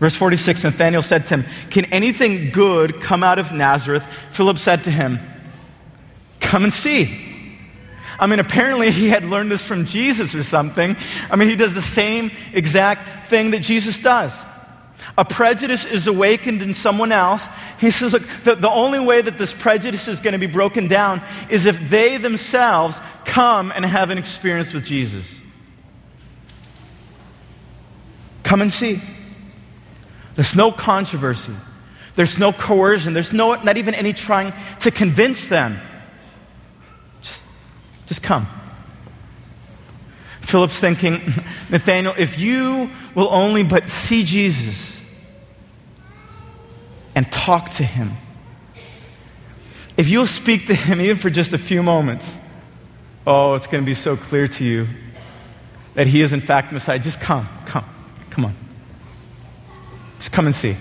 Verse 0.00 0.16
46 0.16 0.64
Nathanael 0.64 1.02
said 1.02 1.26
to 1.26 1.36
him, 1.36 1.44
Can 1.70 1.84
anything 1.86 2.50
good 2.50 3.00
come 3.02 3.22
out 3.22 3.38
of 3.38 3.52
Nazareth? 3.52 4.04
Philip 4.30 4.58
said 4.58 4.84
to 4.84 4.90
him, 4.90 5.20
Come 6.40 6.64
and 6.64 6.72
see. 6.72 7.28
I 8.18 8.26
mean, 8.26 8.40
apparently 8.40 8.90
he 8.90 9.08
had 9.08 9.24
learned 9.24 9.52
this 9.52 9.62
from 9.62 9.86
Jesus 9.86 10.34
or 10.34 10.42
something. 10.42 10.96
I 11.30 11.36
mean, 11.36 11.48
he 11.48 11.56
does 11.56 11.74
the 11.74 11.82
same 11.82 12.30
exact 12.52 13.28
thing 13.28 13.52
that 13.52 13.60
Jesus 13.60 13.98
does. 13.98 14.34
A 15.16 15.24
prejudice 15.24 15.84
is 15.84 16.06
awakened 16.06 16.62
in 16.62 16.72
someone 16.72 17.12
else. 17.12 17.46
He 17.78 17.90
says, 17.90 18.14
Look, 18.14 18.22
the, 18.44 18.54
the 18.54 18.70
only 18.70 19.00
way 19.00 19.20
that 19.20 19.36
this 19.36 19.52
prejudice 19.52 20.08
is 20.08 20.20
going 20.20 20.32
to 20.32 20.38
be 20.38 20.46
broken 20.46 20.88
down 20.88 21.22
is 21.50 21.66
if 21.66 21.90
they 21.90 22.16
themselves 22.16 22.98
come 23.26 23.70
and 23.74 23.84
have 23.84 24.08
an 24.08 24.16
experience 24.16 24.72
with 24.72 24.84
Jesus. 24.84 25.40
Come 28.42 28.62
and 28.62 28.72
see. 28.72 29.00
There's 30.40 30.56
no 30.56 30.72
controversy. 30.72 31.52
There's 32.14 32.38
no 32.38 32.50
coercion. 32.50 33.12
There's 33.12 33.30
no, 33.30 33.62
not 33.62 33.76
even 33.76 33.92
any 33.92 34.14
trying 34.14 34.54
to 34.80 34.90
convince 34.90 35.48
them. 35.48 35.76
Just, 37.20 37.42
just 38.06 38.22
come. 38.22 38.48
Philip's 40.40 40.80
thinking, 40.80 41.20
Nathanael, 41.68 42.14
if 42.16 42.40
you 42.40 42.88
will 43.14 43.28
only 43.30 43.64
but 43.64 43.90
see 43.90 44.24
Jesus 44.24 44.98
and 47.14 47.30
talk 47.30 47.68
to 47.72 47.84
him, 47.84 48.12
if 49.98 50.08
you'll 50.08 50.26
speak 50.26 50.68
to 50.68 50.74
him 50.74 51.02
even 51.02 51.18
for 51.18 51.28
just 51.28 51.52
a 51.52 51.58
few 51.58 51.82
moments, 51.82 52.34
oh, 53.26 53.52
it's 53.52 53.66
going 53.66 53.84
to 53.84 53.86
be 53.86 53.92
so 53.92 54.16
clear 54.16 54.48
to 54.48 54.64
you 54.64 54.86
that 55.92 56.06
he 56.06 56.22
is 56.22 56.32
in 56.32 56.40
fact 56.40 56.70
the 56.70 56.74
Messiah. 56.76 56.98
Just 56.98 57.20
come, 57.20 57.46
come, 57.66 57.84
come 58.30 58.46
on. 58.46 58.69
Just 60.20 60.32
come 60.32 60.46
and 60.46 60.54
see. 60.54 60.76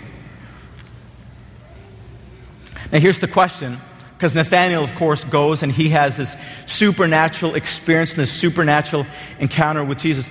Now, 2.91 2.99
here's 2.99 3.19
the 3.19 3.27
question 3.27 3.79
because 4.17 4.35
Nathanael, 4.35 4.83
of 4.83 4.93
course, 4.95 5.23
goes 5.23 5.63
and 5.63 5.71
he 5.71 5.89
has 5.89 6.17
this 6.17 6.35
supernatural 6.67 7.55
experience 7.55 8.11
and 8.11 8.19
this 8.19 8.33
supernatural 8.33 9.05
encounter 9.39 9.81
with 9.81 9.97
Jesus. 9.97 10.27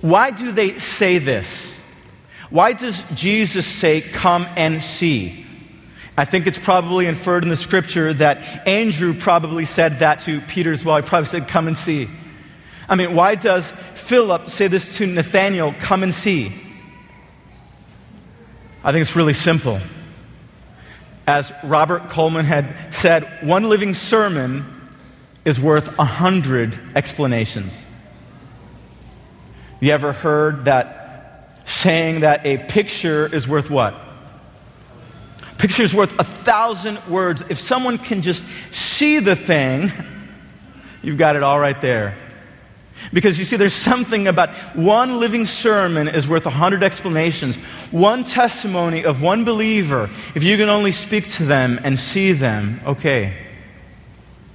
Why 0.00 0.32
do 0.32 0.50
they 0.50 0.78
say 0.78 1.18
this? 1.18 1.76
Why 2.50 2.72
does 2.72 3.00
Jesus 3.14 3.64
say, 3.64 4.00
Come 4.00 4.44
and 4.56 4.82
see? 4.82 5.46
I 6.18 6.24
think 6.24 6.48
it's 6.48 6.58
probably 6.58 7.06
inferred 7.06 7.44
in 7.44 7.48
the 7.48 7.56
scripture 7.56 8.12
that 8.14 8.66
Andrew 8.66 9.14
probably 9.14 9.64
said 9.64 9.98
that 10.00 10.18
to 10.20 10.40
Peter 10.40 10.72
as 10.72 10.84
well. 10.84 10.96
He 10.96 11.02
probably 11.02 11.28
said, 11.28 11.46
Come 11.46 11.68
and 11.68 11.76
see. 11.76 12.08
I 12.88 12.96
mean, 12.96 13.14
why 13.14 13.36
does 13.36 13.70
Philip 13.94 14.50
say 14.50 14.66
this 14.66 14.96
to 14.96 15.06
Nathanael, 15.06 15.74
Come 15.78 16.02
and 16.02 16.12
see? 16.12 16.69
I 18.82 18.92
think 18.92 19.02
it's 19.02 19.14
really 19.14 19.34
simple. 19.34 19.78
As 21.26 21.52
Robert 21.62 22.08
Coleman 22.08 22.46
had 22.46 22.92
said, 22.92 23.24
one 23.42 23.64
living 23.64 23.94
sermon 23.94 24.64
is 25.44 25.60
worth 25.60 25.98
a 25.98 26.04
hundred 26.04 26.78
explanations. 26.96 27.86
You 29.80 29.92
ever 29.92 30.12
heard 30.12 30.64
that 30.64 31.60
saying 31.66 32.20
that 32.20 32.44
a 32.46 32.58
picture 32.58 33.32
is 33.32 33.46
worth 33.46 33.70
what? 33.70 33.94
Picture 35.58 35.82
is 35.82 35.94
worth 35.94 36.18
a 36.18 36.24
thousand 36.24 36.98
words. 37.06 37.44
If 37.50 37.58
someone 37.60 37.98
can 37.98 38.22
just 38.22 38.44
see 38.72 39.18
the 39.18 39.36
thing, 39.36 39.92
you've 41.02 41.18
got 41.18 41.36
it 41.36 41.42
all 41.42 41.60
right 41.60 41.78
there. 41.82 42.16
Because 43.12 43.38
you 43.38 43.44
see, 43.44 43.56
there's 43.56 43.74
something 43.74 44.28
about 44.28 44.50
one 44.76 45.18
living 45.18 45.46
sermon 45.46 46.08
is 46.08 46.28
worth 46.28 46.46
a 46.46 46.50
hundred 46.50 46.82
explanations. 46.82 47.56
One 47.90 48.24
testimony 48.24 49.04
of 49.04 49.22
one 49.22 49.44
believer, 49.44 50.10
if 50.34 50.42
you 50.42 50.56
can 50.56 50.68
only 50.68 50.92
speak 50.92 51.28
to 51.32 51.44
them 51.44 51.80
and 51.82 51.98
see 51.98 52.32
them, 52.32 52.80
okay, 52.86 53.34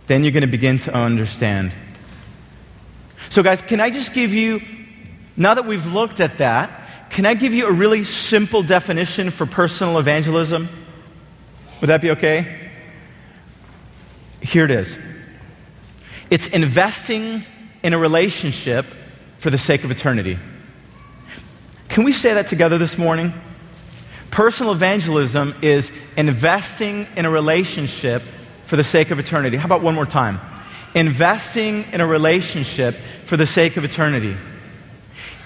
then 0.07 0.23
you're 0.23 0.31
going 0.31 0.41
to 0.41 0.47
begin 0.47 0.79
to 0.79 0.93
understand. 0.93 1.73
So, 3.29 3.41
guys, 3.43 3.61
can 3.61 3.81
I 3.81 3.89
just 3.89 4.13
give 4.13 4.33
you, 4.33 4.61
now 5.35 5.55
that 5.55 5.65
we've 5.65 5.93
looked 5.93 6.19
at 6.19 6.37
that, 6.37 7.09
can 7.09 7.25
I 7.25 7.33
give 7.33 7.53
you 7.53 7.67
a 7.67 7.71
really 7.71 8.03
simple 8.03 8.61
definition 8.61 9.31
for 9.31 9.45
personal 9.45 9.99
evangelism? 9.99 10.69
Would 11.81 11.87
that 11.87 12.01
be 12.01 12.11
okay? 12.11 12.69
Here 14.41 14.65
it 14.65 14.71
is 14.71 14.97
it's 16.29 16.47
investing 16.47 17.43
in 17.85 17.93
a 17.93 17.97
relationship 17.99 18.83
for 19.37 19.51
the 19.51 19.59
sake 19.59 19.83
of 19.83 19.91
eternity. 19.91 20.39
Can 21.87 22.03
we 22.03 22.11
say 22.11 22.33
that 22.33 22.47
together 22.47 22.79
this 22.79 22.97
morning? 22.97 23.31
Personal 24.31 24.71
evangelism 24.71 25.53
is 25.61 25.91
investing 26.17 27.05
in 27.15 27.25
a 27.25 27.29
relationship 27.29 28.23
for 28.65 28.75
the 28.75 28.83
sake 28.83 29.11
of 29.11 29.19
eternity. 29.19 29.55
How 29.55 29.67
about 29.67 29.83
one 29.83 29.93
more 29.93 30.07
time? 30.07 30.39
Investing 30.95 31.85
in 31.93 32.01
a 32.01 32.07
relationship 32.07 32.95
for 33.25 33.37
the 33.37 33.45
sake 33.45 33.77
of 33.77 33.83
eternity. 33.83 34.35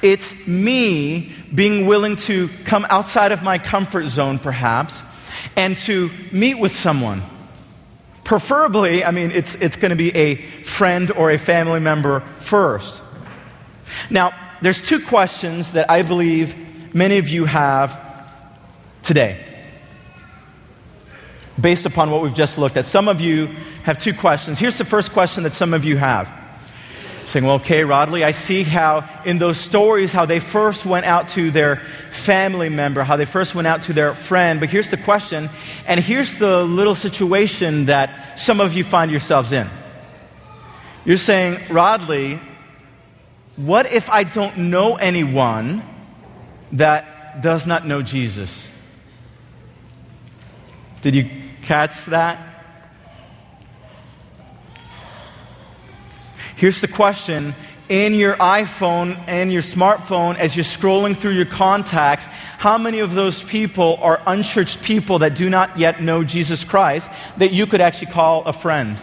It's 0.01 0.47
me 0.47 1.33
being 1.53 1.87
willing 1.87 2.15
to 2.15 2.47
come 2.63 2.87
outside 2.89 3.33
of 3.33 3.43
my 3.43 3.57
comfort 3.57 4.07
zone, 4.07 4.39
perhaps, 4.39 5.03
and 5.57 5.75
to 5.79 6.09
meet 6.31 6.55
with 6.55 6.73
someone 6.73 7.21
Preferably, 8.29 9.03
I 9.03 9.09
mean, 9.09 9.31
it's, 9.31 9.55
it's 9.55 9.75
going 9.75 9.89
to 9.89 9.95
be 9.95 10.15
a 10.15 10.35
friend 10.35 11.09
or 11.09 11.31
a 11.31 11.39
family 11.39 11.79
member 11.79 12.19
first. 12.37 13.01
Now, 14.11 14.33
there's 14.61 14.83
two 14.83 15.03
questions 15.03 15.71
that 15.71 15.89
I 15.89 16.03
believe 16.03 16.93
many 16.93 17.17
of 17.17 17.27
you 17.27 17.45
have 17.45 17.99
today. 19.01 19.43
Based 21.59 21.87
upon 21.87 22.11
what 22.11 22.21
we've 22.21 22.35
just 22.35 22.59
looked 22.59 22.77
at, 22.77 22.85
some 22.85 23.07
of 23.07 23.19
you 23.19 23.47
have 23.81 23.97
two 23.97 24.13
questions. 24.13 24.59
Here's 24.59 24.77
the 24.77 24.85
first 24.85 25.11
question 25.11 25.41
that 25.41 25.55
some 25.55 25.73
of 25.73 25.83
you 25.83 25.97
have 25.97 26.31
saying, 27.29 27.45
well, 27.45 27.55
okay, 27.55 27.81
Rodley, 27.81 28.23
I 28.23 28.31
see 28.31 28.63
how 28.63 29.07
in 29.23 29.37
those 29.37 29.59
stories, 29.59 30.11
how 30.11 30.25
they 30.25 30.39
first 30.39 30.85
went 30.85 31.05
out 31.05 31.27
to 31.29 31.51
their 31.51 31.77
family 32.11 32.69
member, 32.69 33.03
how 33.03 33.17
they 33.17 33.25
first 33.25 33.53
went 33.53 33.67
out 33.67 33.83
to 33.83 33.93
their 33.93 34.15
friend. 34.15 34.59
But 34.59 34.69
here's 34.69 34.89
the 34.89 34.97
question, 34.97 35.49
and 35.85 35.99
here's 35.99 36.37
the 36.37 36.63
little 36.63 36.95
situation 36.95 37.85
that 37.85 38.39
some 38.39 38.59
of 38.59 38.73
you 38.73 38.83
find 38.83 39.11
yourselves 39.11 39.51
in. 39.51 39.69
You're 41.05 41.17
saying, 41.17 41.57
Rodley, 41.67 42.41
what 43.55 43.91
if 43.91 44.09
I 44.09 44.23
don't 44.23 44.57
know 44.57 44.95
anyone 44.95 45.83
that 46.71 47.41
does 47.41 47.67
not 47.67 47.85
know 47.85 48.01
Jesus? 48.01 48.69
Did 51.01 51.15
you 51.15 51.29
catch 51.61 52.05
that? 52.05 52.48
Here's 56.59 56.81
the 56.81 56.89
question 56.89 57.55
in 57.87 58.13
your 58.13 58.35
iPhone 58.35 59.17
and 59.27 59.49
your 59.49 59.61
smartphone 59.61 60.35
as 60.37 60.57
you're 60.57 60.65
scrolling 60.65 61.15
through 61.15 61.31
your 61.31 61.45
contacts, 61.45 62.25
how 62.57 62.77
many 62.77 62.99
of 62.99 63.13
those 63.15 63.41
people 63.41 63.97
are 64.01 64.21
unchurched 64.27 64.83
people 64.83 65.19
that 65.19 65.35
do 65.35 65.49
not 65.49 65.79
yet 65.79 66.01
know 66.01 66.21
Jesus 66.21 66.65
Christ 66.65 67.09
that 67.37 67.53
you 67.53 67.65
could 67.65 67.79
actually 67.79 68.11
call 68.11 68.43
a 68.43 68.51
friend? 68.51 68.97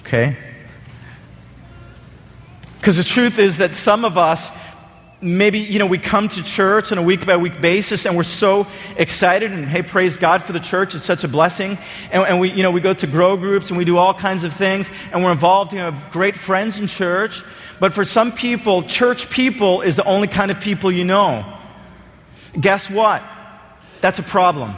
Okay? 0.00 0.36
Because 2.80 2.96
the 2.96 3.04
truth 3.04 3.38
is 3.38 3.58
that 3.58 3.76
some 3.76 4.04
of 4.04 4.18
us 4.18 4.50
maybe 5.20 5.58
you 5.58 5.78
know 5.78 5.86
we 5.86 5.98
come 5.98 6.28
to 6.28 6.42
church 6.44 6.92
on 6.92 6.98
a 6.98 7.02
week 7.02 7.26
by 7.26 7.36
week 7.36 7.60
basis 7.60 8.06
and 8.06 8.16
we're 8.16 8.22
so 8.22 8.66
excited 8.96 9.50
and 9.50 9.66
hey 9.66 9.82
praise 9.82 10.16
god 10.16 10.42
for 10.42 10.52
the 10.52 10.60
church. 10.60 10.94
It's 10.94 11.04
such 11.04 11.24
a 11.24 11.28
blessing. 11.28 11.76
And, 12.12 12.22
and, 12.22 12.40
we 12.40 12.50
you 12.52 12.62
know 12.62 12.70
we 12.70 12.80
go 12.80 12.94
to 12.94 13.06
grow 13.06 13.36
groups 13.36 13.70
and 13.70 13.78
we 13.78 13.84
do 13.84 13.96
all 13.96 14.14
kinds 14.14 14.44
of 14.44 14.52
things 14.52 14.88
and 15.12 15.24
we're 15.24 15.32
involved 15.32 15.72
you 15.72 15.78
know 15.78 15.90
have 15.90 16.10
great 16.12 16.36
friends 16.36 16.78
in 16.78 16.86
church. 16.86 17.42
But 17.80 17.92
for 17.92 18.04
some 18.04 18.32
people 18.32 18.82
church 18.82 19.28
people 19.30 19.80
is 19.80 19.96
the 19.96 20.04
only 20.04 20.28
kind 20.28 20.50
of 20.50 20.60
people 20.60 20.90
you 20.92 21.04
know. 21.04 21.44
Guess 22.58 22.88
what? 22.88 23.22
That's 24.00 24.18
a 24.20 24.24
problem. 24.24 24.74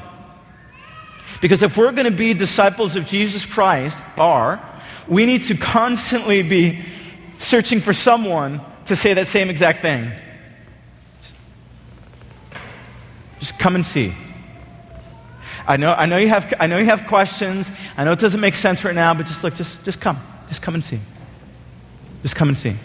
Because 1.42 1.62
if 1.62 1.76
we're 1.76 1.92
going 1.92 2.11
to 2.11 2.16
be 2.16 2.33
disciples 2.35 2.96
of 2.96 3.07
jesus 3.07 3.44
christ 3.44 4.03
are 4.16 4.62
we 5.07 5.26
need 5.26 5.42
to 5.42 5.55
constantly 5.55 6.42
be 6.42 6.83
searching 7.38 7.81
for 7.81 7.92
someone 7.92 8.61
to 8.87 8.96
say 8.96 9.14
that 9.14 9.26
same 9.26 9.50
exact 9.50 9.81
thing 9.81 10.11
Just 13.40 13.59
come 13.59 13.74
and 13.74 13.85
see. 13.85 14.14
I 15.66 15.76
know, 15.76 15.92
I 15.92 16.07
know, 16.07 16.16
you, 16.16 16.29
have, 16.29 16.55
I 16.61 16.66
know 16.66 16.79
you 16.79 16.87
have 16.87 17.07
questions. 17.07 17.70
I 17.96 18.05
know 18.05 18.12
it 18.12 18.18
doesn't 18.18 18.40
make 18.40 18.55
sense 18.55 18.85
right 18.85 18.94
now, 18.94 19.12
but 19.14 19.26
just 19.26 19.42
look, 19.42 19.55
just, 19.55 19.85
just 19.85 20.00
come. 20.00 20.18
Just 20.48 20.62
come 20.62 20.74
and 20.74 20.85
see. 20.85 21.00
Just 22.22 22.37
come 22.37 22.48
and 22.48 22.57
see. 22.57 22.76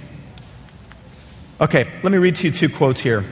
Okay, 1.61 1.89
let 2.03 2.11
me 2.11 2.17
read 2.17 2.35
to 2.37 2.47
you 2.47 2.51
two 2.51 2.69
quotes 2.69 3.01
here. 3.01 3.23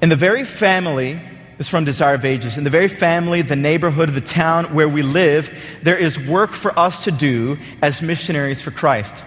In 0.00 0.08
the 0.08 0.16
very 0.16 0.44
family, 0.44 1.20
is 1.60 1.68
from 1.68 1.84
Desire 1.84 2.14
of 2.14 2.24
Ages, 2.24 2.56
in 2.56 2.64
the 2.64 2.70
very 2.70 2.88
family, 2.88 3.42
the 3.42 3.54
neighborhood, 3.54 4.08
the 4.08 4.22
town 4.22 4.72
where 4.74 4.88
we 4.88 5.02
live, 5.02 5.50
there 5.82 5.96
is 5.96 6.18
work 6.18 6.54
for 6.54 6.76
us 6.76 7.04
to 7.04 7.10
do 7.10 7.58
as 7.82 8.00
missionaries 8.00 8.62
for 8.62 8.70
Christ. 8.70 9.22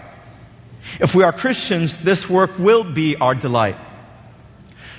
If 1.00 1.14
we 1.14 1.24
are 1.24 1.32
Christians, 1.32 1.96
this 1.98 2.28
work 2.28 2.58
will 2.58 2.84
be 2.84 3.16
our 3.18 3.36
delight. 3.36 3.78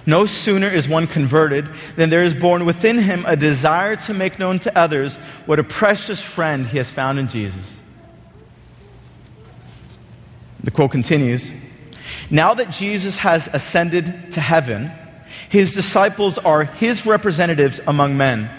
No 0.06 0.26
sooner 0.26 0.68
is 0.68 0.88
one 0.88 1.06
converted 1.06 1.68
than 1.96 2.10
there 2.10 2.22
is 2.22 2.34
born 2.34 2.66
within 2.66 2.98
him 2.98 3.24
a 3.26 3.36
desire 3.36 3.96
to 3.96 4.14
make 4.14 4.38
known 4.38 4.58
to 4.60 4.78
others 4.78 5.16
what 5.46 5.58
a 5.58 5.64
precious 5.64 6.20
friend 6.20 6.66
he 6.66 6.76
has 6.76 6.90
found 6.90 7.18
in 7.18 7.28
Jesus. 7.28 7.78
The 10.62 10.70
quote 10.70 10.90
continues 10.90 11.50
Now 12.30 12.54
that 12.54 12.70
Jesus 12.70 13.18
has 13.18 13.48
ascended 13.52 14.32
to 14.32 14.40
heaven, 14.40 14.92
his 15.48 15.74
disciples 15.74 16.36
are 16.38 16.64
his 16.64 17.06
representatives 17.06 17.80
among 17.86 18.16
men. 18.16 18.50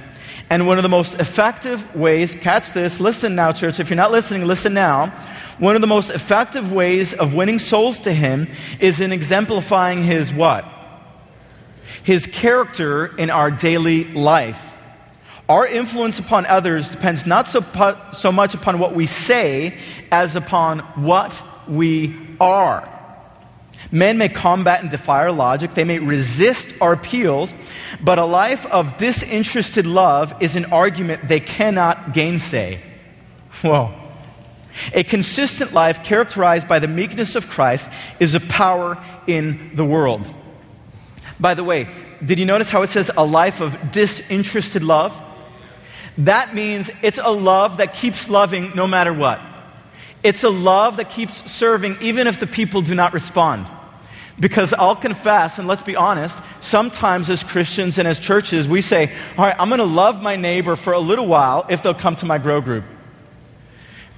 And 0.50 0.68
one 0.68 0.78
of 0.78 0.84
the 0.84 0.90
most 0.90 1.16
effective 1.16 1.96
ways, 1.96 2.36
catch 2.36 2.72
this, 2.72 3.00
listen 3.00 3.36
now, 3.36 3.52
church, 3.52 3.80
if 3.80 3.90
you're 3.90 3.98
not 3.98 4.12
listening, 4.12 4.46
listen 4.46 4.74
now. 4.74 5.08
One 5.58 5.76
of 5.76 5.82
the 5.82 5.88
most 5.88 6.10
effective 6.10 6.72
ways 6.72 7.14
of 7.14 7.34
winning 7.34 7.60
souls 7.60 8.00
to 8.00 8.14
Him 8.14 8.48
is 8.80 9.00
in 9.02 9.12
exemplifying 9.12 10.04
His 10.04 10.34
what? 10.34 10.66
His 12.04 12.28
character 12.28 13.16
in 13.18 13.30
our 13.30 13.52
daily 13.52 14.06
life. 14.14 14.74
Our 15.48 15.68
influence 15.68 16.18
upon 16.18 16.48
others 16.48 16.90
depends 16.90 17.26
not 17.26 17.48
so, 17.48 17.64
so 18.14 18.32
much 18.32 18.56
upon 18.56 18.80
what 18.80 18.96
we 18.96 19.06
say 19.06 19.78
as 20.12 20.36
upon 20.36 20.80
what 20.80 21.42
we 21.68 22.16
are. 22.40 22.90
Men 23.92 24.18
may 24.18 24.30
combat 24.30 24.82
and 24.82 24.90
defy 24.90 25.20
our 25.20 25.32
logic, 25.32 25.76
they 25.76 25.84
may 25.84 26.00
resist 26.00 26.70
our 26.82 26.94
appeals, 26.94 27.54
but 28.02 28.18
a 28.18 28.26
life 28.26 28.66
of 28.68 28.98
disinterested 28.98 29.86
love 29.86 30.34
is 30.42 30.56
an 30.56 30.66
argument 30.66 31.28
they 31.28 31.40
cannot 31.40 32.14
gainsay. 32.14 32.80
Whoa. 33.62 33.94
A 34.94 35.04
consistent 35.04 35.74
life 35.74 36.04
characterized 36.04 36.68
by 36.68 36.80
the 36.80 36.88
meekness 36.88 37.36
of 37.36 37.48
Christ 37.48 37.90
is 38.20 38.34
a 38.34 38.40
power 38.40 39.02
in 39.28 39.76
the 39.76 39.86
world. 39.86 40.28
By 41.40 41.54
the 41.54 41.64
way, 41.64 41.90
did 42.24 42.40
you 42.40 42.46
notice 42.46 42.70
how 42.70 42.82
it 42.82 42.90
says 42.90 43.12
a 43.16 43.26
life 43.26 43.62
of 43.62 43.92
disinterested 43.92 44.84
love? 44.84 45.22
That 46.20 46.56
means 46.56 46.90
it's 47.02 47.20
a 47.22 47.32
love 47.32 47.78
that 47.78 47.94
keeps 47.94 48.30
loving 48.30 48.72
no 48.76 48.88
matter 48.88 49.12
what. 49.12 49.42
It's 50.24 50.44
a 50.44 50.50
love 50.50 50.98
that 50.98 51.10
keeps 51.10 51.52
serving 51.52 51.98
even 52.02 52.28
if 52.28 52.40
the 52.40 52.48
people 52.48 52.82
do 52.82 52.96
not 52.96 53.14
respond. 53.14 53.68
Because 54.40 54.74
I'll 54.74 54.96
confess, 54.96 55.60
and 55.60 55.68
let's 55.68 55.84
be 55.84 55.96
honest, 55.96 56.38
sometimes 56.60 57.30
as 57.30 57.42
Christians 57.42 57.98
and 57.98 58.08
as 58.08 58.20
churches, 58.20 58.68
we 58.68 58.82
say, 58.82 59.14
All 59.38 59.46
right, 59.46 59.56
I'm 59.58 59.70
going 59.70 59.80
to 59.80 59.86
love 59.86 60.22
my 60.22 60.36
neighbor 60.36 60.76
for 60.76 60.94
a 60.94 61.00
little 61.00 61.28
while 61.28 61.66
if 61.70 61.84
they'll 61.84 61.94
come 61.94 62.18
to 62.18 62.26
my 62.26 62.38
grow 62.38 62.60
group. 62.60 62.84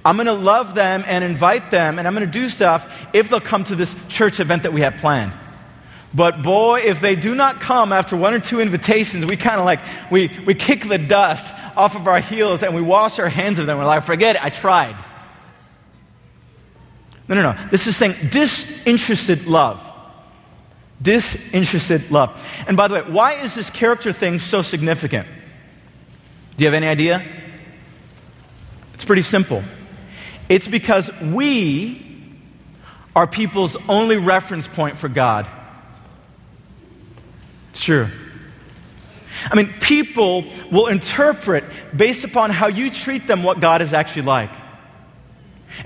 I'm 0.04 0.16
going 0.16 0.26
to 0.26 0.32
love 0.32 0.74
them 0.74 1.04
and 1.06 1.22
invite 1.22 1.70
them, 1.70 1.98
and 1.98 2.08
I'm 2.08 2.14
going 2.14 2.26
to 2.26 2.32
do 2.32 2.48
stuff 2.48 3.06
if 3.12 3.28
they'll 3.28 3.40
come 3.40 3.62
to 3.64 3.76
this 3.76 3.94
church 4.08 4.40
event 4.40 4.62
that 4.64 4.72
we 4.72 4.80
have 4.80 4.96
planned. 4.96 5.34
But 6.18 6.42
boy, 6.42 6.80
if 6.80 7.00
they 7.00 7.14
do 7.14 7.32
not 7.36 7.60
come 7.60 7.92
after 7.92 8.16
one 8.16 8.34
or 8.34 8.40
two 8.40 8.58
invitations, 8.58 9.24
we 9.24 9.36
kind 9.36 9.60
of 9.60 9.64
like, 9.64 9.78
we, 10.10 10.26
we 10.44 10.52
kick 10.52 10.88
the 10.88 10.98
dust 10.98 11.54
off 11.76 11.94
of 11.94 12.08
our 12.08 12.18
heels 12.18 12.64
and 12.64 12.74
we 12.74 12.82
wash 12.82 13.20
our 13.20 13.28
hands 13.28 13.60
of 13.60 13.68
them. 13.68 13.78
We're 13.78 13.84
like, 13.84 14.02
forget 14.02 14.34
it, 14.34 14.44
I 14.44 14.50
tried. 14.50 14.96
No, 17.28 17.36
no, 17.36 17.52
no. 17.52 17.68
This 17.70 17.86
is 17.86 17.96
saying 17.96 18.16
disinterested 18.32 19.46
love. 19.46 19.80
Disinterested 21.00 22.10
love. 22.10 22.44
And 22.66 22.76
by 22.76 22.88
the 22.88 22.94
way, 22.96 23.02
why 23.02 23.34
is 23.34 23.54
this 23.54 23.70
character 23.70 24.12
thing 24.12 24.40
so 24.40 24.60
significant? 24.60 25.28
Do 26.56 26.64
you 26.64 26.66
have 26.66 26.74
any 26.74 26.88
idea? 26.88 27.24
It's 28.94 29.04
pretty 29.04 29.22
simple. 29.22 29.62
It's 30.48 30.66
because 30.66 31.12
we 31.20 32.04
are 33.14 33.28
people's 33.28 33.76
only 33.88 34.16
reference 34.16 34.66
point 34.66 34.98
for 34.98 35.08
God. 35.08 35.48
True. 37.88 38.08
I 39.50 39.54
mean, 39.54 39.72
people 39.80 40.44
will 40.70 40.88
interpret 40.88 41.64
based 41.96 42.22
upon 42.22 42.50
how 42.50 42.66
you 42.66 42.90
treat 42.90 43.26
them 43.26 43.42
what 43.42 43.60
God 43.60 43.80
is 43.80 43.94
actually 43.94 44.26
like. 44.26 44.50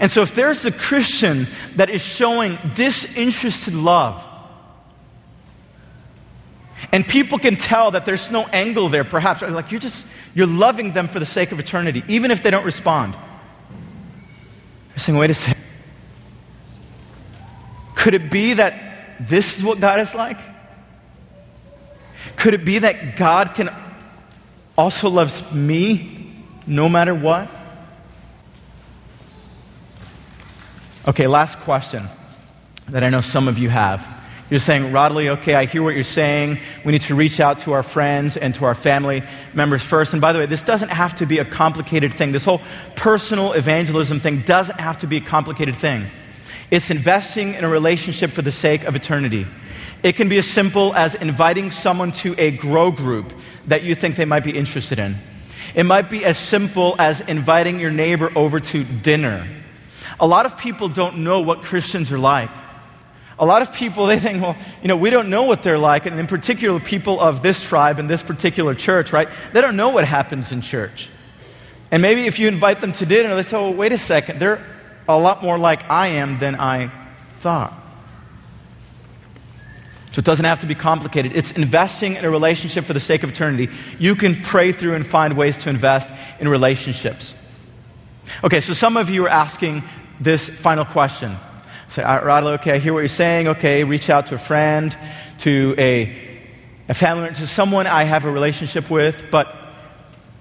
And 0.00 0.10
so, 0.10 0.22
if 0.22 0.34
there's 0.34 0.64
a 0.64 0.72
Christian 0.72 1.46
that 1.76 1.90
is 1.90 2.02
showing 2.02 2.58
disinterested 2.74 3.74
love, 3.74 4.20
and 6.90 7.06
people 7.06 7.38
can 7.38 7.54
tell 7.54 7.92
that 7.92 8.04
there's 8.04 8.32
no 8.32 8.46
angle 8.46 8.88
there, 8.88 9.04
perhaps, 9.04 9.42
like 9.42 9.70
you're 9.70 9.78
just, 9.78 10.04
you're 10.34 10.48
loving 10.48 10.90
them 10.90 11.06
for 11.06 11.20
the 11.20 11.24
sake 11.24 11.52
of 11.52 11.60
eternity, 11.60 12.02
even 12.08 12.32
if 12.32 12.42
they 12.42 12.50
don't 12.50 12.64
respond. 12.64 13.14
You're 14.88 14.98
saying, 14.98 15.16
wait 15.16 15.30
a 15.30 15.34
second. 15.34 15.62
Could 17.94 18.14
it 18.14 18.28
be 18.28 18.54
that 18.54 19.28
this 19.28 19.56
is 19.56 19.62
what 19.62 19.78
God 19.78 20.00
is 20.00 20.16
like? 20.16 20.38
Could 22.36 22.54
it 22.54 22.64
be 22.64 22.78
that 22.78 23.16
God 23.16 23.54
can 23.54 23.70
also 24.76 25.08
loves 25.08 25.52
me 25.52 26.32
no 26.66 26.88
matter 26.88 27.14
what? 27.14 27.50
Okay, 31.08 31.26
last 31.26 31.58
question 31.60 32.08
that 32.88 33.02
I 33.02 33.10
know 33.10 33.20
some 33.20 33.48
of 33.48 33.58
you 33.58 33.68
have. 33.68 34.06
You're 34.50 34.60
saying, 34.60 34.92
Rodley, 34.92 35.28
okay, 35.38 35.54
I 35.54 35.64
hear 35.64 35.82
what 35.82 35.94
you're 35.94 36.04
saying. 36.04 36.60
We 36.84 36.92
need 36.92 37.00
to 37.02 37.14
reach 37.14 37.40
out 37.40 37.60
to 37.60 37.72
our 37.72 37.82
friends 37.82 38.36
and 38.36 38.54
to 38.56 38.66
our 38.66 38.74
family 38.74 39.22
members 39.54 39.82
first. 39.82 40.12
And 40.12 40.20
by 40.20 40.34
the 40.34 40.38
way, 40.38 40.46
this 40.46 40.60
doesn't 40.62 40.90
have 40.90 41.16
to 41.16 41.26
be 41.26 41.38
a 41.38 41.44
complicated 41.44 42.12
thing. 42.12 42.32
This 42.32 42.44
whole 42.44 42.60
personal 42.94 43.52
evangelism 43.52 44.20
thing 44.20 44.42
doesn't 44.42 44.78
have 44.78 44.98
to 44.98 45.06
be 45.06 45.16
a 45.16 45.20
complicated 45.22 45.74
thing. 45.74 46.06
It's 46.72 46.90
investing 46.90 47.52
in 47.52 47.64
a 47.64 47.68
relationship 47.68 48.30
for 48.30 48.40
the 48.40 48.50
sake 48.50 48.84
of 48.84 48.96
eternity. 48.96 49.46
It 50.02 50.16
can 50.16 50.30
be 50.30 50.38
as 50.38 50.46
simple 50.46 50.94
as 50.94 51.14
inviting 51.14 51.70
someone 51.70 52.12
to 52.12 52.34
a 52.38 52.50
grow 52.50 52.90
group 52.90 53.34
that 53.66 53.82
you 53.82 53.94
think 53.94 54.16
they 54.16 54.24
might 54.24 54.42
be 54.42 54.56
interested 54.56 54.98
in. 54.98 55.18
It 55.74 55.84
might 55.84 56.08
be 56.08 56.24
as 56.24 56.38
simple 56.38 56.96
as 56.98 57.20
inviting 57.20 57.78
your 57.78 57.90
neighbor 57.90 58.32
over 58.34 58.58
to 58.58 58.84
dinner. 58.84 59.46
A 60.18 60.26
lot 60.26 60.46
of 60.46 60.56
people 60.56 60.88
don't 60.88 61.18
know 61.18 61.42
what 61.42 61.62
Christians 61.62 62.10
are 62.10 62.18
like. 62.18 62.48
A 63.38 63.44
lot 63.44 63.60
of 63.60 63.74
people, 63.74 64.06
they 64.06 64.18
think, 64.18 64.42
well, 64.42 64.56
you 64.80 64.88
know, 64.88 64.96
we 64.96 65.10
don't 65.10 65.28
know 65.28 65.42
what 65.42 65.62
they're 65.62 65.76
like. 65.76 66.06
And 66.06 66.18
in 66.18 66.26
particular, 66.26 66.80
people 66.80 67.20
of 67.20 67.42
this 67.42 67.60
tribe 67.60 67.98
and 67.98 68.08
this 68.08 68.22
particular 68.22 68.74
church, 68.74 69.12
right? 69.12 69.28
They 69.52 69.60
don't 69.60 69.76
know 69.76 69.90
what 69.90 70.06
happens 70.06 70.52
in 70.52 70.62
church. 70.62 71.10
And 71.90 72.00
maybe 72.00 72.24
if 72.24 72.38
you 72.38 72.48
invite 72.48 72.80
them 72.80 72.92
to 72.92 73.04
dinner, 73.04 73.34
they 73.34 73.42
say, 73.42 73.58
well, 73.58 73.74
wait 73.74 73.92
a 73.92 73.98
second, 73.98 74.38
they're 74.38 74.64
a 75.08 75.18
lot 75.18 75.42
more 75.42 75.58
like 75.58 75.88
I 75.90 76.08
am 76.08 76.38
than 76.38 76.58
I 76.58 76.90
thought. 77.40 77.72
So 80.12 80.18
it 80.18 80.26
doesn't 80.26 80.44
have 80.44 80.60
to 80.60 80.66
be 80.66 80.74
complicated. 80.74 81.34
It's 81.34 81.52
investing 81.52 82.16
in 82.16 82.24
a 82.24 82.30
relationship 82.30 82.84
for 82.84 82.92
the 82.92 83.00
sake 83.00 83.22
of 83.22 83.30
eternity. 83.30 83.70
You 83.98 84.14
can 84.14 84.42
pray 84.42 84.72
through 84.72 84.94
and 84.94 85.06
find 85.06 85.36
ways 85.36 85.56
to 85.58 85.70
invest 85.70 86.10
in 86.38 86.48
relationships. 86.48 87.34
Okay, 88.44 88.60
so 88.60 88.74
some 88.74 88.98
of 88.98 89.08
you 89.08 89.24
are 89.24 89.30
asking 89.30 89.82
this 90.20 90.50
final 90.50 90.84
question. 90.84 91.36
Say, 91.88 92.02
all 92.02 92.22
right, 92.22 92.44
okay, 92.44 92.72
I 92.72 92.78
hear 92.78 92.92
what 92.92 93.00
you're 93.00 93.08
saying. 93.08 93.48
Okay, 93.48 93.84
reach 93.84 94.10
out 94.10 94.26
to 94.26 94.34
a 94.34 94.38
friend, 94.38 94.96
to 95.38 95.74
a, 95.78 96.14
a 96.88 96.94
family 96.94 97.32
to 97.34 97.46
someone 97.46 97.86
I 97.86 98.04
have 98.04 98.26
a 98.26 98.30
relationship 98.30 98.90
with, 98.90 99.24
but 99.30 99.54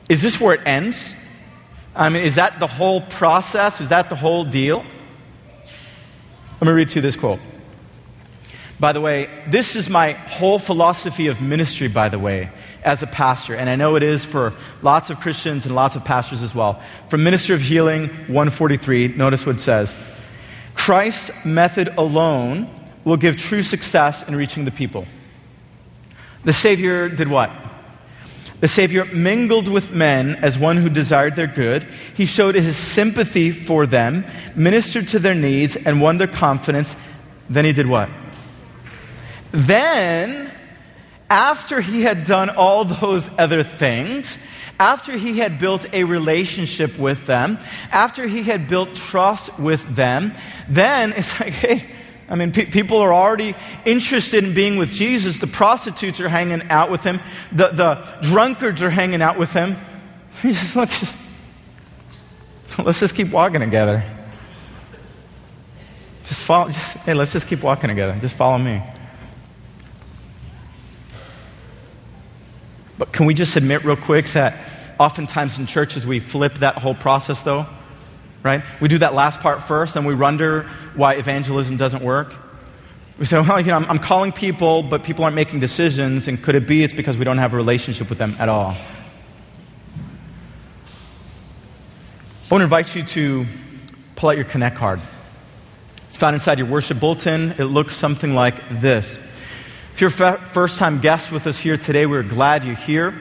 is 0.10 0.21
this 0.21 0.39
where 0.39 0.56
it 0.56 0.62
ends? 0.65 1.15
I 1.95 2.10
mean, 2.10 2.23
is 2.23 2.36
that 2.36 2.60
the 2.60 2.67
whole 2.67 3.01
process? 3.01 3.82
Is 3.82 3.89
that 3.89 4.10
the 4.10 4.15
whole 4.15 4.43
deal? 4.45 4.86
Let 6.60 6.67
me 6.67 6.73
read 6.73 6.89
to 6.89 6.95
you 6.95 7.01
this 7.01 7.15
quote. 7.15 7.39
By 8.80 8.93
the 8.93 9.01
way, 9.01 9.30
this 9.47 9.75
is 9.75 9.89
my 9.89 10.13
whole 10.13 10.58
philosophy 10.58 11.27
of 11.27 11.39
ministry, 11.39 11.88
by 11.88 12.10
the 12.10 12.17
way, 12.17 12.49
as 12.84 13.04
a 13.04 13.08
pastor. 13.08 13.56
And 13.56 13.69
I 13.69 13.75
know 13.75 13.95
it 13.95 14.01
is 14.01 14.25
for 14.25 14.54
lots 14.82 15.12
of 15.12 15.19
Christians 15.19 15.67
and 15.67 15.75
lots 15.75 15.95
of 15.95 16.04
pastors 16.04 16.41
as 16.41 16.56
well. 16.56 16.82
From 17.08 17.23
Ministry 17.23 17.54
of 17.54 17.62
Healing 17.62 18.08
143, 18.08 19.10
notice 19.10 19.45
what 19.45 19.58
it 19.58 19.62
says 19.62 19.93
Christ's 20.73 21.45
method 21.45 21.89
alone 21.97 22.69
will 23.04 23.17
give 23.17 23.36
true 23.36 23.62
success 23.62 24.27
in 24.27 24.36
reaching 24.36 24.65
the 24.65 24.71
people. 24.71 25.06
The 26.43 26.54
Savior 26.54 27.08
did 27.08 27.27
what? 27.27 27.51
The 28.62 28.67
Savior 28.67 29.06
mingled 29.06 29.67
with 29.67 29.91
men 29.91 30.36
as 30.36 30.58
one 30.58 30.78
who 30.78 30.88
desired 30.88 31.36
their 31.36 31.47
good. 31.47 31.84
He 32.15 32.26
showed 32.26 32.54
his 32.54 32.78
sympathy 32.78 33.52
for 33.52 33.88
them, 33.88 34.24
ministered 34.56 35.08
to 35.10 35.19
their 35.19 35.36
needs, 35.36 35.76
and 35.76 36.00
won 36.00 36.19
their 36.19 36.28
confidence. 36.28 36.95
Then 37.50 37.65
he 37.65 37.74
did 37.74 37.88
what? 37.88 38.08
Then, 39.52 40.52
after 41.30 41.82
he 41.82 42.04
had 42.04 42.24
done 42.24 42.52
all 42.52 42.86
those 42.86 43.30
other 43.38 43.63
things, 43.63 44.38
after 44.80 45.17
he 45.17 45.39
had 45.39 45.58
built 45.58 45.86
a 45.91 46.04
relationship 46.04 46.97
with 47.00 47.26
them, 47.26 47.58
after 47.91 48.28
he 48.28 48.43
had 48.43 48.67
built 48.67 48.95
trust 48.95 49.58
with 49.60 49.95
them, 49.95 50.34
then 50.69 51.13
it's 51.17 51.39
like, 51.39 51.54
hey, 51.54 51.88
I 52.32 52.36
mean, 52.36 52.54
pe- 52.54 52.65
people 52.65 52.98
are 53.00 53.13
already 53.13 53.56
interested 53.86 54.46
in 54.46 54.54
being 54.54 54.77
with 54.77 54.90
Jesus. 54.90 55.40
The 55.40 55.48
prostitutes 55.48 56.21
are 56.21 56.29
hanging 56.29 56.63
out 56.69 56.90
with 56.90 57.04
him, 57.04 57.19
the, 57.52 57.67
the 57.67 58.17
drunkards 58.21 58.82
are 58.82 58.90
hanging 58.90 59.21
out 59.21 59.38
with 59.38 59.54
him. 59.54 59.75
He 60.42 60.54
just 60.54 60.75
looks, 60.75 61.15
let's 62.79 63.02
just 63.02 63.13
keep 63.13 63.29
walking 63.32 63.60
together. 63.60 64.02
Just 66.23 66.42
follow, 66.42 66.67
just, 66.67 66.98
hey, 67.00 67.13
let's 67.13 67.34
just 67.34 67.48
keep 67.48 67.62
walking 67.62 67.90
together. 67.90 68.17
Just 68.21 68.36
follow 68.36 68.58
me. 68.58 68.82
But 72.98 73.12
can 73.12 73.25
we 73.25 73.34
just 73.34 73.56
admit 73.58 73.84
real 73.84 73.98
quick 73.98 74.25
that 74.27 74.58
oftentimes 74.98 75.60
in 75.60 75.65
churches 75.65 76.08
we 76.08 76.19
flip 76.19 76.60
that 76.60 76.77
whole 76.77 76.96
process 76.96 77.42
though? 77.44 77.67
Right? 78.44 78.63
We 78.79 78.87
do 78.87 78.98
that 79.00 79.13
last 79.13 79.39
part 79.39 79.63
first 79.63 79.96
and 79.96 80.06
we 80.06 80.15
wonder 80.15 80.63
why 80.96 81.13
evangelism 81.13 81.77
doesn't 81.77 82.04
work. 82.04 82.33
We 83.21 83.25
say, 83.25 83.39
well, 83.39 83.60
you 83.60 83.67
know, 83.67 83.75
I'm, 83.75 83.85
I'm 83.85 84.00
calling 84.00 84.31
people, 84.31 84.81
but 84.81 85.04
people 85.04 85.23
aren't 85.23 85.35
making 85.35 85.60
decisions, 85.60 86.27
and 86.27 86.42
could 86.42 86.56
it 86.56 86.65
be 86.67 86.83
it's 86.83 86.92
because 86.92 87.17
we 87.17 87.23
don't 87.23 87.37
have 87.37 87.54
a 87.54 87.56
relationship 87.56 88.10
with 88.10 88.17
them 88.17 88.35
at 88.39 88.50
all? 88.50 88.75
I 92.52 92.54
want 92.54 92.62
to 92.62 92.63
invite 92.63 92.96
you 92.96 93.04
to 93.04 93.46
pull 94.15 94.29
out 94.29 94.37
your 94.37 94.46
Connect 94.46 94.75
card. 94.75 95.00
It's 96.10 96.17
found 96.17 96.33
inside 96.33 96.58
your 96.58 96.67
worship 96.67 97.00
bulletin. 97.00 97.52
It 97.60 97.65
looks 97.65 97.96
something 97.96 98.33
like 98.33 98.81
this. 98.81 99.19
If 99.94 100.02
you're 100.02 100.10
a 100.10 100.37
first 100.37 100.79
time 100.79 101.00
guest 101.00 101.31
with 101.31 101.46
us 101.46 101.60
here 101.60 101.77
today, 101.77 102.08
we're 102.08 102.23
glad 102.23 102.65
you're 102.65 102.75
here. 102.75 103.13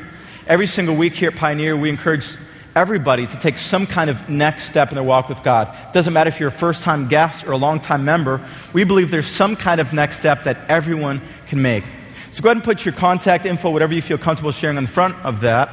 Every 0.46 0.66
single 0.66 0.96
week 0.96 1.12
here 1.12 1.28
at 1.28 1.36
Pioneer, 1.36 1.76
we 1.76 1.90
encourage 1.90 2.36
everybody 2.76 3.26
to 3.26 3.38
take 3.38 3.58
some 3.58 3.86
kind 3.86 4.10
of 4.10 4.28
next 4.28 4.64
step 4.64 4.90
in 4.90 4.94
their 4.94 5.04
walk 5.04 5.28
with 5.28 5.42
God. 5.42 5.74
It 5.88 5.92
doesn't 5.92 6.12
matter 6.12 6.28
if 6.28 6.38
you're 6.38 6.50
a 6.50 6.52
first 6.52 6.82
time 6.82 7.08
guest 7.08 7.46
or 7.46 7.52
a 7.52 7.56
long 7.56 7.80
time 7.80 8.04
member, 8.04 8.40
we 8.72 8.84
believe 8.84 9.10
there's 9.10 9.26
some 9.26 9.56
kind 9.56 9.80
of 9.80 9.92
next 9.92 10.18
step 10.18 10.44
that 10.44 10.58
everyone 10.68 11.20
can 11.46 11.60
make. 11.60 11.84
So 12.32 12.42
go 12.42 12.48
ahead 12.48 12.58
and 12.58 12.64
put 12.64 12.84
your 12.84 12.94
contact 12.94 13.44
info, 13.44 13.70
whatever 13.70 13.92
you 13.92 14.02
feel 14.02 14.18
comfortable 14.18 14.52
sharing 14.52 14.76
on 14.76 14.84
the 14.84 14.90
front 14.90 15.16
of 15.24 15.40
that, 15.40 15.70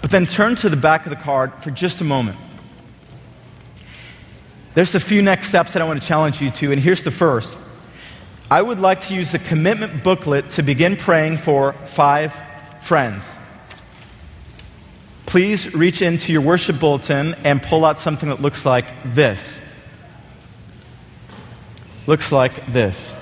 but 0.00 0.10
then 0.10 0.26
turn 0.26 0.54
to 0.56 0.68
the 0.68 0.76
back 0.76 1.04
of 1.04 1.10
the 1.10 1.16
card 1.16 1.52
for 1.62 1.70
just 1.70 2.00
a 2.00 2.04
moment. 2.04 2.38
There's 4.74 4.94
a 4.94 5.00
few 5.00 5.22
next 5.22 5.48
steps 5.48 5.72
that 5.72 5.82
I 5.82 5.84
want 5.84 6.00
to 6.00 6.08
challenge 6.08 6.40
you 6.40 6.50
to, 6.50 6.72
and 6.72 6.80
here's 6.80 7.02
the 7.02 7.10
first. 7.10 7.58
I 8.50 8.62
would 8.62 8.80
like 8.80 9.00
to 9.00 9.14
use 9.14 9.32
the 9.32 9.38
commitment 9.38 10.02
booklet 10.02 10.50
to 10.50 10.62
begin 10.62 10.96
praying 10.96 11.38
for 11.38 11.74
five 11.84 12.40
friends. 12.80 13.37
Please 15.28 15.74
reach 15.74 16.00
into 16.00 16.32
your 16.32 16.40
worship 16.40 16.80
bulletin 16.80 17.34
and 17.44 17.62
pull 17.62 17.84
out 17.84 17.98
something 17.98 18.30
that 18.30 18.40
looks 18.40 18.64
like 18.64 18.86
this. 19.04 19.58
Looks 22.06 22.32
like 22.32 22.72
this. 22.72 23.14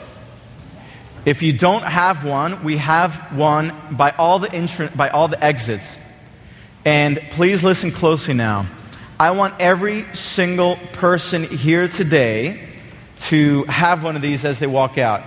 If 1.25 1.43
you 1.43 1.53
don't 1.53 1.83
have 1.83 2.25
one, 2.25 2.63
we 2.63 2.77
have 2.77 3.17
one 3.37 3.75
by 3.91 4.13
all 4.13 4.39
the, 4.39 4.47
intr- 4.47 4.97
by 4.97 5.09
all 5.09 5.27
the 5.27 5.43
exits. 5.43 5.99
And 6.85 7.19
please 7.31 7.65
listen 7.65 7.91
closely 7.91 8.35
now. 8.35 8.67
I 9.19 9.33
want 9.33 9.57
every 9.59 10.07
single 10.15 10.77
person 10.93 11.43
here 11.43 11.89
today 11.89 12.69
to 13.17 13.65
have 13.65 14.05
one 14.05 14.15
of 14.15 14.23
these 14.23 14.45
as 14.45 14.61
they 14.61 14.69
walk 14.69 14.97
out. 14.97 15.25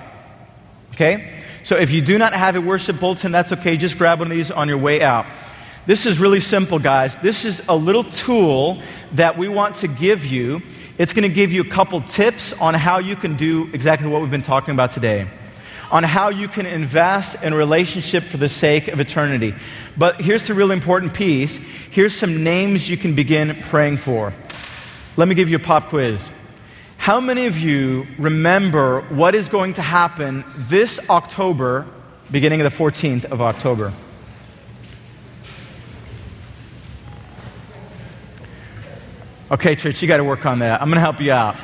Okay? 0.93 1.43
So 1.63 1.75
if 1.75 1.91
you 1.91 1.99
do 1.99 2.17
not 2.17 2.31
have 2.31 2.55
a 2.55 2.61
worship 2.61 3.01
bulletin, 3.01 3.33
that's 3.33 3.51
okay. 3.51 3.75
Just 3.75 3.97
grab 3.97 4.19
one 4.19 4.31
of 4.31 4.37
these 4.37 4.49
on 4.49 4.69
your 4.69 4.77
way 4.77 5.01
out. 5.01 5.25
This 5.89 6.05
is 6.05 6.19
really 6.19 6.39
simple, 6.39 6.77
guys. 6.77 7.17
This 7.17 7.45
is 7.45 7.63
a 7.67 7.75
little 7.75 8.03
tool 8.03 8.79
that 9.13 9.39
we 9.39 9.47
want 9.47 9.73
to 9.77 9.87
give 9.87 10.23
you. 10.23 10.61
It's 10.99 11.13
going 11.13 11.27
to 11.27 11.33
give 11.33 11.51
you 11.51 11.61
a 11.61 11.67
couple 11.67 11.99
tips 12.01 12.53
on 12.53 12.75
how 12.75 12.99
you 12.99 13.15
can 13.15 13.35
do 13.35 13.67
exactly 13.73 14.07
what 14.07 14.21
we've 14.21 14.29
been 14.29 14.43
talking 14.43 14.75
about 14.75 14.91
today 14.91 15.27
on 15.89 16.03
how 16.03 16.29
you 16.29 16.47
can 16.47 16.67
invest 16.67 17.41
in 17.41 17.53
a 17.53 17.55
relationship 17.55 18.23
for 18.23 18.37
the 18.37 18.47
sake 18.47 18.87
of 18.87 18.99
eternity. 18.99 19.55
But 19.97 20.21
here's 20.21 20.45
the 20.45 20.53
really 20.53 20.73
important 20.73 21.15
piece. 21.15 21.55
Here's 21.55 22.15
some 22.15 22.43
names 22.43 22.87
you 22.87 22.95
can 22.95 23.15
begin 23.15 23.55
praying 23.55 23.97
for. 23.97 24.31
Let 25.17 25.27
me 25.27 25.33
give 25.33 25.49
you 25.49 25.55
a 25.55 25.59
pop 25.59 25.87
quiz. 25.87 26.29
How 26.97 27.19
many 27.19 27.47
of 27.47 27.57
you 27.57 28.05
remember 28.19 29.01
what 29.09 29.33
is 29.33 29.49
going 29.49 29.73
to 29.73 29.81
happen 29.81 30.45
this 30.55 30.99
October, 31.09 31.87
beginning 32.29 32.61
of 32.61 32.71
the 32.71 32.77
14th 32.77 33.25
of 33.25 33.41
October? 33.41 33.91
Okay, 39.51 39.75
church, 39.75 39.99
you 39.99 40.07
got 40.07 40.17
to 40.17 40.23
work 40.23 40.45
on 40.45 40.59
that. 40.59 40.79
I'm 40.79 40.89
going 40.89 40.97
to 40.97 41.01
help 41.01 41.19
you 41.19 41.31
out. 41.31 41.55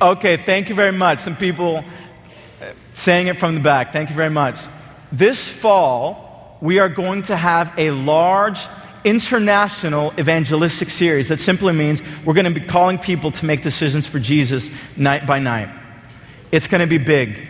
Okay, 0.00 0.36
thank 0.36 0.68
you 0.68 0.74
very 0.74 0.90
much. 0.90 1.20
Some 1.20 1.36
people 1.36 1.84
uh, 2.60 2.72
saying 2.92 3.28
it 3.28 3.38
from 3.38 3.54
the 3.54 3.60
back. 3.60 3.92
Thank 3.92 4.10
you 4.10 4.16
very 4.16 4.30
much. 4.30 4.58
This 5.12 5.48
fall, 5.48 6.58
we 6.60 6.80
are 6.80 6.88
going 6.88 7.22
to 7.22 7.36
have 7.36 7.72
a 7.78 7.92
large 7.92 8.58
international 9.04 10.12
evangelistic 10.18 10.90
series. 10.90 11.28
That 11.28 11.38
simply 11.38 11.72
means 11.72 12.02
we're 12.24 12.34
going 12.34 12.52
to 12.52 12.60
be 12.60 12.66
calling 12.66 12.98
people 12.98 13.30
to 13.30 13.46
make 13.46 13.62
decisions 13.62 14.04
for 14.04 14.18
Jesus 14.18 14.70
night 14.96 15.28
by 15.28 15.38
night. 15.38 15.68
It's 16.50 16.66
going 16.66 16.80
to 16.80 16.88
be 16.88 16.98
big. 16.98 17.48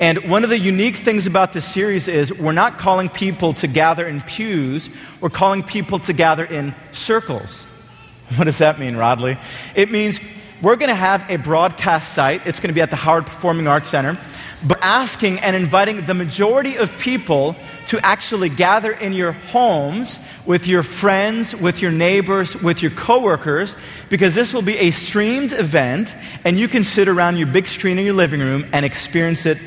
And 0.00 0.30
one 0.30 0.44
of 0.44 0.50
the 0.50 0.58
unique 0.58 0.96
things 0.96 1.26
about 1.26 1.52
this 1.52 1.64
series 1.64 2.08
is 2.08 2.32
we're 2.32 2.52
not 2.52 2.78
calling 2.78 3.08
people 3.08 3.52
to 3.54 3.66
gather 3.66 4.08
in 4.08 4.22
pews, 4.22 4.90
we're 5.20 5.28
calling 5.30 5.62
people 5.62 5.98
to 6.00 6.12
gather 6.12 6.44
in 6.44 6.74
circles. 6.90 7.66
What 8.36 8.44
does 8.44 8.58
that 8.58 8.78
mean, 8.78 8.94
Rodley? 8.94 9.42
It 9.74 9.90
means 9.90 10.20
we're 10.62 10.76
going 10.76 10.88
to 10.88 10.94
have 10.94 11.28
a 11.28 11.36
broadcast 11.36 12.14
site. 12.14 12.46
It's 12.46 12.60
going 12.60 12.68
to 12.68 12.74
be 12.74 12.80
at 12.80 12.90
the 12.90 12.96
Howard 12.96 13.26
Performing 13.26 13.66
Arts 13.66 13.88
Center 13.88 14.16
but 14.62 14.78
asking 14.82 15.40
and 15.40 15.56
inviting 15.56 16.04
the 16.04 16.14
majority 16.14 16.76
of 16.76 16.96
people 16.98 17.56
to 17.86 17.98
actually 18.04 18.48
gather 18.48 18.92
in 18.92 19.12
your 19.12 19.32
homes 19.32 20.18
with 20.44 20.66
your 20.66 20.82
friends, 20.82 21.56
with 21.56 21.80
your 21.80 21.90
neighbors, 21.90 22.60
with 22.62 22.82
your 22.82 22.90
coworkers, 22.90 23.74
because 24.08 24.34
this 24.34 24.52
will 24.52 24.62
be 24.62 24.76
a 24.78 24.90
streamed 24.90 25.52
event, 25.52 26.14
and 26.44 26.58
you 26.58 26.68
can 26.68 26.84
sit 26.84 27.08
around 27.08 27.36
your 27.36 27.46
big 27.46 27.66
screen 27.66 27.98
in 27.98 28.04
your 28.04 28.14
living 28.14 28.40
room 28.40 28.66
and 28.72 28.84
experience 28.84 29.46
it 29.46 29.58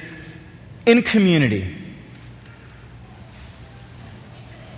in 0.86 1.02
community. 1.02 1.76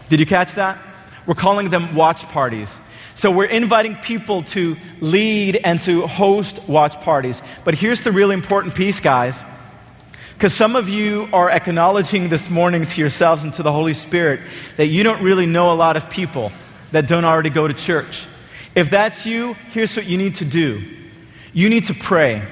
Did 0.10 0.20
you 0.20 0.26
catch 0.26 0.54
that? 0.54 0.78
We're 1.26 1.34
calling 1.36 1.70
them 1.70 1.96
watch 1.96 2.28
parties. 2.30 2.80
So 3.16 3.32
we're 3.32 3.46
inviting 3.46 3.96
people 3.96 4.44
to 4.44 4.76
lead 5.00 5.56
and 5.64 5.82
to 5.82 6.06
host 6.06 6.60
watch 6.68 7.00
parties. 7.02 7.42
But 7.64 7.76
here's 7.76 8.04
the 8.04 8.12
really 8.12 8.34
important 8.34 8.76
piece, 8.76 9.00
guys 9.00 9.44
because 10.36 10.54
some 10.54 10.76
of 10.76 10.90
you 10.90 11.30
are 11.32 11.50
acknowledging 11.50 12.28
this 12.28 12.50
morning 12.50 12.86
to 12.86 13.00
yourselves 13.00 13.46
and 13.46 13.54
to 13.54 13.64
the 13.64 13.72
Holy 13.72 13.94
Spirit 13.94 14.42
that 14.76 14.88
you 14.88 15.02
don't 15.02 15.22
really 15.22 15.46
know 15.46 15.72
a 15.72 15.76
lot 15.76 15.96
of 15.96 16.10
people 16.10 16.52
that 16.92 17.08
don't 17.08 17.24
already 17.24 17.50
go 17.50 17.70
to 17.70 17.74
church. 17.74 18.28
If 18.76 18.90
that's 18.90 19.26
you, 19.26 19.54
here's 19.72 19.96
what 19.96 20.06
you 20.06 20.18
need 20.18 20.36
to 20.36 20.46
do 20.46 20.84
you 21.54 21.70
need 21.70 21.86
to 21.86 21.94
pray. 21.94 22.46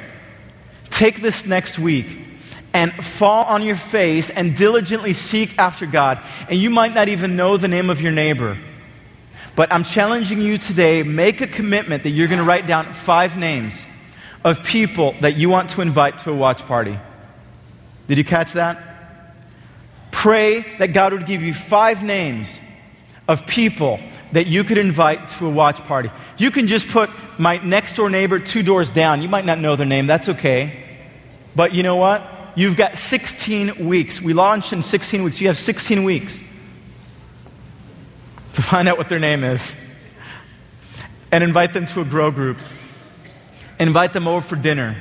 Take 0.89 1.21
this 1.21 1.45
next 1.45 1.77
week 1.77 2.22
and 2.73 2.91
fall 2.93 3.45
on 3.45 3.63
your 3.63 3.75
face 3.75 4.29
and 4.29 4.55
diligently 4.55 5.13
seek 5.13 5.57
after 5.57 5.85
God. 5.85 6.19
And 6.49 6.59
you 6.59 6.69
might 6.69 6.93
not 6.93 7.07
even 7.07 7.35
know 7.35 7.57
the 7.57 7.67
name 7.67 7.89
of 7.89 8.01
your 8.01 8.11
neighbor. 8.11 8.57
But 9.55 9.71
I'm 9.71 9.83
challenging 9.83 10.41
you 10.41 10.57
today 10.57 11.03
make 11.03 11.41
a 11.41 11.47
commitment 11.47 12.03
that 12.03 12.09
you're 12.09 12.27
going 12.27 12.39
to 12.39 12.45
write 12.45 12.65
down 12.65 12.91
five 12.93 13.37
names 13.37 13.85
of 14.43 14.63
people 14.63 15.15
that 15.21 15.37
you 15.37 15.49
want 15.49 15.69
to 15.71 15.81
invite 15.81 16.19
to 16.19 16.31
a 16.31 16.35
watch 16.35 16.65
party. 16.65 16.97
Did 18.07 18.17
you 18.17 18.23
catch 18.23 18.53
that? 18.53 18.81
Pray 20.11 20.65
that 20.79 20.87
God 20.87 21.13
would 21.13 21.25
give 21.25 21.43
you 21.43 21.53
five 21.53 22.03
names 22.03 22.59
of 23.27 23.45
people 23.45 23.99
that 24.31 24.47
you 24.47 24.63
could 24.63 24.79
invite 24.79 25.27
to 25.27 25.45
a 25.45 25.49
watch 25.49 25.83
party. 25.83 26.09
You 26.37 26.49
can 26.49 26.67
just 26.67 26.87
put 26.87 27.09
my 27.37 27.57
next 27.57 27.95
door 27.95 28.09
neighbor 28.09 28.39
two 28.39 28.63
doors 28.63 28.89
down. 28.89 29.21
You 29.21 29.29
might 29.29 29.45
not 29.45 29.59
know 29.59 29.75
their 29.75 29.85
name, 29.85 30.07
that's 30.07 30.29
okay. 30.29 30.83
But 31.55 31.73
you 31.73 31.83
know 31.83 31.95
what? 31.95 32.32
You've 32.55 32.77
got 32.77 32.97
16 32.97 33.87
weeks. 33.87 34.21
We 34.21 34.33
launch 34.33 34.73
in 34.73 34.83
16 34.83 35.23
weeks. 35.23 35.41
You 35.41 35.47
have 35.47 35.57
16 35.57 36.03
weeks 36.03 36.41
to 38.53 38.61
find 38.61 38.87
out 38.87 38.97
what 38.97 39.09
their 39.09 39.19
name 39.19 39.43
is 39.43 39.75
and 41.31 41.43
invite 41.43 41.73
them 41.73 41.87
to 41.87 42.01
a 42.01 42.05
grow 42.05 42.29
group. 42.29 42.57
Invite 43.79 44.13
them 44.13 44.27
over 44.27 44.41
for 44.41 44.55
dinner. 44.55 44.95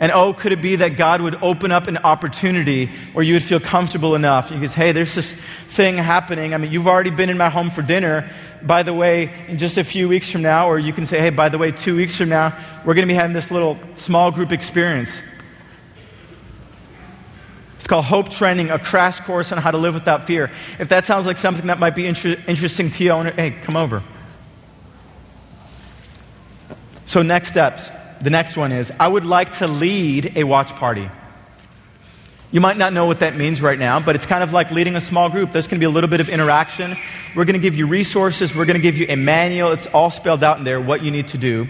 And 0.00 0.10
oh, 0.12 0.32
could 0.32 0.52
it 0.52 0.62
be 0.62 0.76
that 0.76 0.96
God 0.96 1.20
would 1.20 1.42
open 1.42 1.72
up 1.72 1.86
an 1.86 1.98
opportunity 1.98 2.86
where 3.12 3.24
you 3.24 3.34
would 3.34 3.42
feel 3.42 3.60
comfortable 3.60 4.14
enough? 4.14 4.50
You 4.50 4.60
could 4.60 4.70
say, 4.70 4.86
hey, 4.86 4.92
there's 4.92 5.14
this 5.14 5.34
thing 5.68 5.98
happening. 5.98 6.54
I 6.54 6.56
mean, 6.56 6.70
you've 6.70 6.86
already 6.86 7.10
been 7.10 7.28
in 7.28 7.36
my 7.36 7.50
home 7.50 7.68
for 7.68 7.82
dinner. 7.82 8.30
By 8.62 8.84
the 8.84 8.94
way, 8.94 9.32
in 9.48 9.58
just 9.58 9.76
a 9.76 9.84
few 9.84 10.08
weeks 10.08 10.30
from 10.30 10.40
now, 10.40 10.68
or 10.68 10.78
you 10.78 10.92
can 10.92 11.04
say, 11.04 11.18
hey, 11.18 11.30
by 11.30 11.48
the 11.48 11.58
way, 11.58 11.72
two 11.72 11.96
weeks 11.96 12.16
from 12.16 12.28
now, 12.28 12.56
we're 12.84 12.94
going 12.94 13.06
to 13.06 13.12
be 13.12 13.18
having 13.18 13.34
this 13.34 13.50
little 13.50 13.76
small 13.96 14.30
group 14.30 14.52
experience. 14.52 15.20
It's 17.88 17.90
called 17.90 18.04
Hope 18.04 18.28
Training, 18.28 18.68
a 18.68 18.78
crash 18.78 19.18
course 19.20 19.50
on 19.50 19.56
how 19.56 19.70
to 19.70 19.78
live 19.78 19.94
without 19.94 20.26
fear. 20.26 20.50
If 20.78 20.90
that 20.90 21.06
sounds 21.06 21.24
like 21.24 21.38
something 21.38 21.68
that 21.68 21.78
might 21.78 21.94
be 21.94 22.04
inter- 22.04 22.36
interesting 22.46 22.90
to 22.90 23.02
you, 23.02 23.14
hey, 23.30 23.52
come 23.62 23.78
over. 23.78 24.02
So, 27.06 27.22
next 27.22 27.48
steps 27.48 27.88
the 28.20 28.28
next 28.28 28.58
one 28.58 28.72
is 28.72 28.92
I 29.00 29.08
would 29.08 29.24
like 29.24 29.52
to 29.60 29.66
lead 29.66 30.36
a 30.36 30.44
watch 30.44 30.74
party. 30.74 31.08
You 32.50 32.60
might 32.60 32.76
not 32.76 32.92
know 32.92 33.06
what 33.06 33.20
that 33.20 33.36
means 33.36 33.62
right 33.62 33.78
now, 33.78 34.00
but 34.00 34.14
it's 34.14 34.26
kind 34.26 34.44
of 34.44 34.52
like 34.52 34.70
leading 34.70 34.94
a 34.94 35.00
small 35.00 35.30
group. 35.30 35.52
There's 35.52 35.66
going 35.66 35.80
to 35.80 35.80
be 35.80 35.90
a 35.90 35.94
little 35.94 36.10
bit 36.10 36.20
of 36.20 36.28
interaction. 36.28 36.94
We're 37.34 37.46
going 37.46 37.58
to 37.58 37.58
give 37.58 37.74
you 37.74 37.86
resources. 37.86 38.54
We're 38.54 38.66
going 38.66 38.76
to 38.76 38.82
give 38.82 38.98
you 38.98 39.06
a 39.08 39.16
manual. 39.16 39.72
It's 39.72 39.86
all 39.86 40.10
spelled 40.10 40.44
out 40.44 40.58
in 40.58 40.64
there 40.64 40.78
what 40.78 41.02
you 41.02 41.10
need 41.10 41.28
to 41.28 41.38
do. 41.38 41.66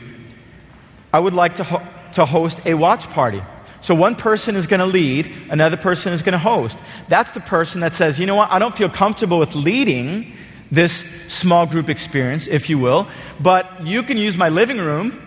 I 1.13 1.21
would 1.21 1.35
like 1.35 1.55
to, 1.55 1.63
ho- 1.63 1.87
to 2.15 2.25
host 2.25 2.67
a 2.67 2.75
watch 2.75 3.09
party. 3.09 3.41
So 3.81 3.95
one 3.95 4.17
person 4.17 4.57
is 4.57 4.67
going 4.67 4.81
to 4.81 4.87
lead, 4.87 5.31
another 5.51 5.77
person 5.77 6.13
is 6.13 6.23
going 6.23 6.33
to 6.33 6.39
host. 6.39 6.79
That's 7.09 7.31
the 7.33 7.41
person 7.41 7.81
that 7.81 7.95
says, 7.95 8.19
you 8.19 8.27
know 8.27 8.35
what, 8.35 8.51
I 8.51 8.59
don't 8.59 8.75
feel 8.75 8.89
comfortable 8.89 9.39
with 9.39 9.55
leading 9.55 10.37
this 10.71 11.05
small 11.29 11.65
group 11.65 11.89
experience, 11.89 12.47
if 12.47 12.69
you 12.69 12.79
will, 12.79 13.09
but 13.41 13.85
you 13.87 14.03
can 14.03 14.19
use 14.19 14.37
my 14.37 14.49
living 14.49 14.79
room 14.79 15.23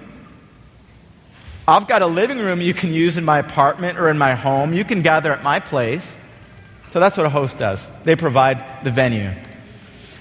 I've 1.67 1.87
got 1.87 2.01
a 2.01 2.07
living 2.07 2.39
room 2.39 2.59
you 2.59 2.73
can 2.73 2.91
use 2.91 3.17
in 3.17 3.23
my 3.23 3.39
apartment 3.39 3.99
or 3.99 4.09
in 4.09 4.17
my 4.17 4.33
home. 4.33 4.73
You 4.73 4.83
can 4.83 5.01
gather 5.01 5.31
at 5.31 5.43
my 5.43 5.59
place. 5.59 6.17
So 6.91 6.99
that's 6.99 7.15
what 7.15 7.25
a 7.25 7.29
host 7.29 7.59
does. 7.59 7.87
They 8.03 8.15
provide 8.15 8.83
the 8.83 8.91
venue. 8.91 9.31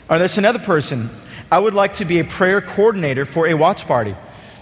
Or 0.09 0.18
there's 0.18 0.39
another 0.39 0.59
person. 0.59 1.11
I 1.51 1.59
would 1.59 1.74
like 1.74 1.95
to 1.95 2.05
be 2.05 2.20
a 2.20 2.24
prayer 2.24 2.61
coordinator 2.61 3.24
for 3.24 3.49
a 3.49 3.55
watch 3.55 3.87
party. 3.87 4.14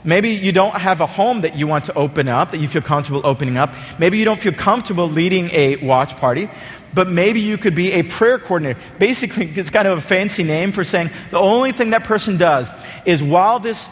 Maybe 0.04 0.30
you 0.30 0.52
don't 0.52 0.74
have 0.74 1.00
a 1.00 1.06
home 1.06 1.40
that 1.40 1.58
you 1.58 1.66
want 1.66 1.84
to 1.86 1.94
open 1.94 2.28
up, 2.28 2.52
that 2.52 2.58
you 2.58 2.68
feel 2.68 2.82
comfortable 2.82 3.20
opening 3.24 3.56
up. 3.56 3.74
Maybe 3.98 4.18
you 4.18 4.24
don't 4.24 4.40
feel 4.40 4.52
comfortable 4.52 5.08
leading 5.08 5.50
a 5.50 5.76
watch 5.76 6.16
party, 6.16 6.48
but 6.94 7.08
maybe 7.08 7.40
you 7.40 7.58
could 7.58 7.74
be 7.74 7.92
a 7.92 8.02
prayer 8.02 8.38
coordinator. 8.38 8.78
Basically, 8.98 9.46
it's 9.56 9.70
kind 9.70 9.88
of 9.88 9.98
a 9.98 10.00
fancy 10.00 10.42
name 10.42 10.72
for 10.72 10.84
saying 10.84 11.10
the 11.30 11.38
only 11.38 11.72
thing 11.72 11.90
that 11.90 12.04
person 12.04 12.36
does 12.36 12.70
is 13.04 13.22
while 13.22 13.58
this, 13.58 13.86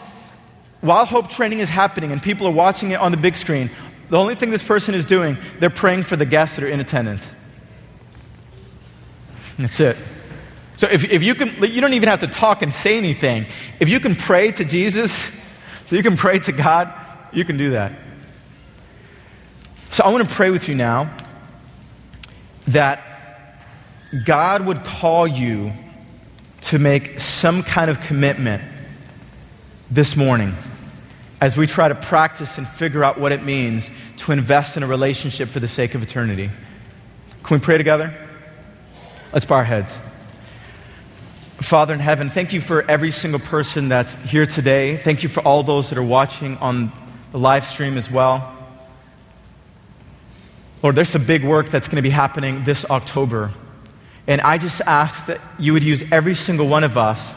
while 0.81 1.05
hope 1.05 1.29
training 1.29 1.59
is 1.59 1.69
happening 1.69 2.11
and 2.11 2.21
people 2.21 2.47
are 2.47 2.51
watching 2.51 2.91
it 2.91 2.99
on 2.99 3.11
the 3.11 3.17
big 3.17 3.35
screen, 3.35 3.69
the 4.09 4.17
only 4.17 4.35
thing 4.35 4.51
this 4.51 4.63
person 4.63 4.95
is 4.95 5.05
doing, 5.05 5.37
they're 5.59 5.69
praying 5.69 6.03
for 6.03 6.15
the 6.15 6.25
guests 6.25 6.55
that 6.55 6.63
are 6.63 6.69
in 6.69 6.79
attendance. 6.79 7.29
That's 9.57 9.79
it. 9.79 9.97
So 10.77 10.87
if, 10.87 11.03
if 11.03 11.23
you 11.23 11.33
can, 11.33 11.55
you 11.63 11.81
don't 11.81 11.93
even 11.93 12.07
have 12.07 12.19
to 12.19 12.27
talk 12.27 12.61
and 12.61 12.71
say 12.71 12.97
anything. 12.97 13.47
If 13.79 13.89
you 13.89 13.99
can 13.99 14.15
pray 14.15 14.51
to 14.51 14.63
Jesus, 14.63 15.31
so 15.87 15.95
you 15.95 16.03
can 16.03 16.17
pray 16.17 16.39
to 16.39 16.51
God, 16.51 16.93
you 17.31 17.45
can 17.45 17.57
do 17.57 17.71
that. 17.71 17.93
So 19.91 20.03
I 20.03 20.09
want 20.09 20.27
to 20.27 20.35
pray 20.35 20.51
with 20.51 20.67
you 20.67 20.75
now 20.75 21.15
that 22.67 23.01
God 24.25 24.65
would 24.65 24.83
call 24.83 25.27
you 25.27 25.73
to 26.61 26.79
make 26.79 27.19
some 27.19 27.63
kind 27.63 27.89
of 27.89 28.01
commitment 28.01 28.61
this 29.89 30.15
morning 30.15 30.53
as 31.39 31.55
we 31.55 31.67
try 31.67 31.87
to 31.87 31.95
practice 31.95 32.57
and 32.57 32.67
figure 32.67 33.03
out 33.03 33.19
what 33.19 33.31
it 33.31 33.43
means 33.43 33.89
to 34.17 34.31
invest 34.31 34.75
in 34.75 34.83
a 34.83 34.87
relationship 34.87 35.49
for 35.49 35.59
the 35.59 35.67
sake 35.67 35.95
of 35.95 36.01
eternity. 36.01 36.49
Can 37.43 37.57
we 37.57 37.61
pray 37.61 37.77
together? 37.77 38.13
Let's 39.31 39.45
bow 39.45 39.55
our 39.55 39.63
heads. 39.63 39.97
Father 41.61 41.93
in 41.95 41.99
heaven, 41.99 42.29
thank 42.29 42.53
you 42.53 42.61
for 42.61 42.83
every 42.89 43.09
single 43.09 43.39
person 43.39 43.89
that's 43.89 44.13
here 44.29 44.45
today. 44.45 44.95
Thank 44.95 45.23
you 45.23 45.29
for 45.29 45.41
all 45.41 45.63
those 45.63 45.89
that 45.89 45.97
are 45.97 46.03
watching 46.03 46.55
on 46.57 46.91
the 47.31 47.39
live 47.39 47.65
stream 47.65 47.97
as 47.97 48.11
well. 48.11 48.55
Lord, 50.83 50.95
there's 50.95 51.09
some 51.09 51.25
big 51.25 51.43
work 51.43 51.69
that's 51.69 51.87
going 51.87 51.95
to 51.95 52.03
be 52.03 52.11
happening 52.11 52.63
this 52.63 52.85
October. 52.85 53.51
And 54.27 54.39
I 54.41 54.59
just 54.59 54.81
ask 54.81 55.25
that 55.25 55.41
you 55.57 55.73
would 55.73 55.83
use 55.83 56.03
every 56.11 56.35
single 56.35 56.67
one 56.67 56.83
of 56.83 56.95
us 56.95 57.33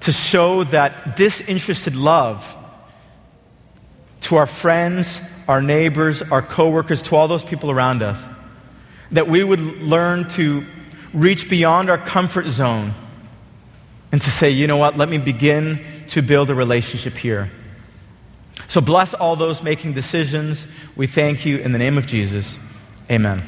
to 0.00 0.10
show 0.10 0.64
that 0.64 1.14
disinterested 1.14 1.94
love 1.94 2.56
to 4.22 4.36
our 4.36 4.48
friends, 4.48 5.20
our 5.46 5.62
neighbors, 5.62 6.20
our 6.20 6.42
coworkers, 6.42 7.00
to 7.02 7.14
all 7.14 7.28
those 7.28 7.44
people 7.44 7.70
around 7.70 8.02
us. 8.02 8.20
That 9.12 9.28
we 9.28 9.44
would 9.44 9.60
learn 9.60 10.28
to 10.30 10.64
reach 11.14 11.48
beyond 11.48 11.90
our 11.90 11.98
comfort 11.98 12.48
zone 12.48 12.94
and 14.12 14.20
to 14.20 14.30
say, 14.30 14.50
you 14.50 14.66
know 14.66 14.76
what, 14.76 14.96
let 14.96 15.08
me 15.08 15.18
begin 15.18 15.80
to 16.08 16.22
build 16.22 16.50
a 16.50 16.54
relationship 16.54 17.14
here. 17.14 17.50
So 18.68 18.80
bless 18.80 19.14
all 19.14 19.34
those 19.36 19.62
making 19.62 19.94
decisions. 19.94 20.66
We 20.94 21.06
thank 21.06 21.44
you 21.44 21.58
in 21.58 21.72
the 21.72 21.78
name 21.78 21.98
of 21.98 22.06
Jesus. 22.06 22.58
Amen. 23.10 23.42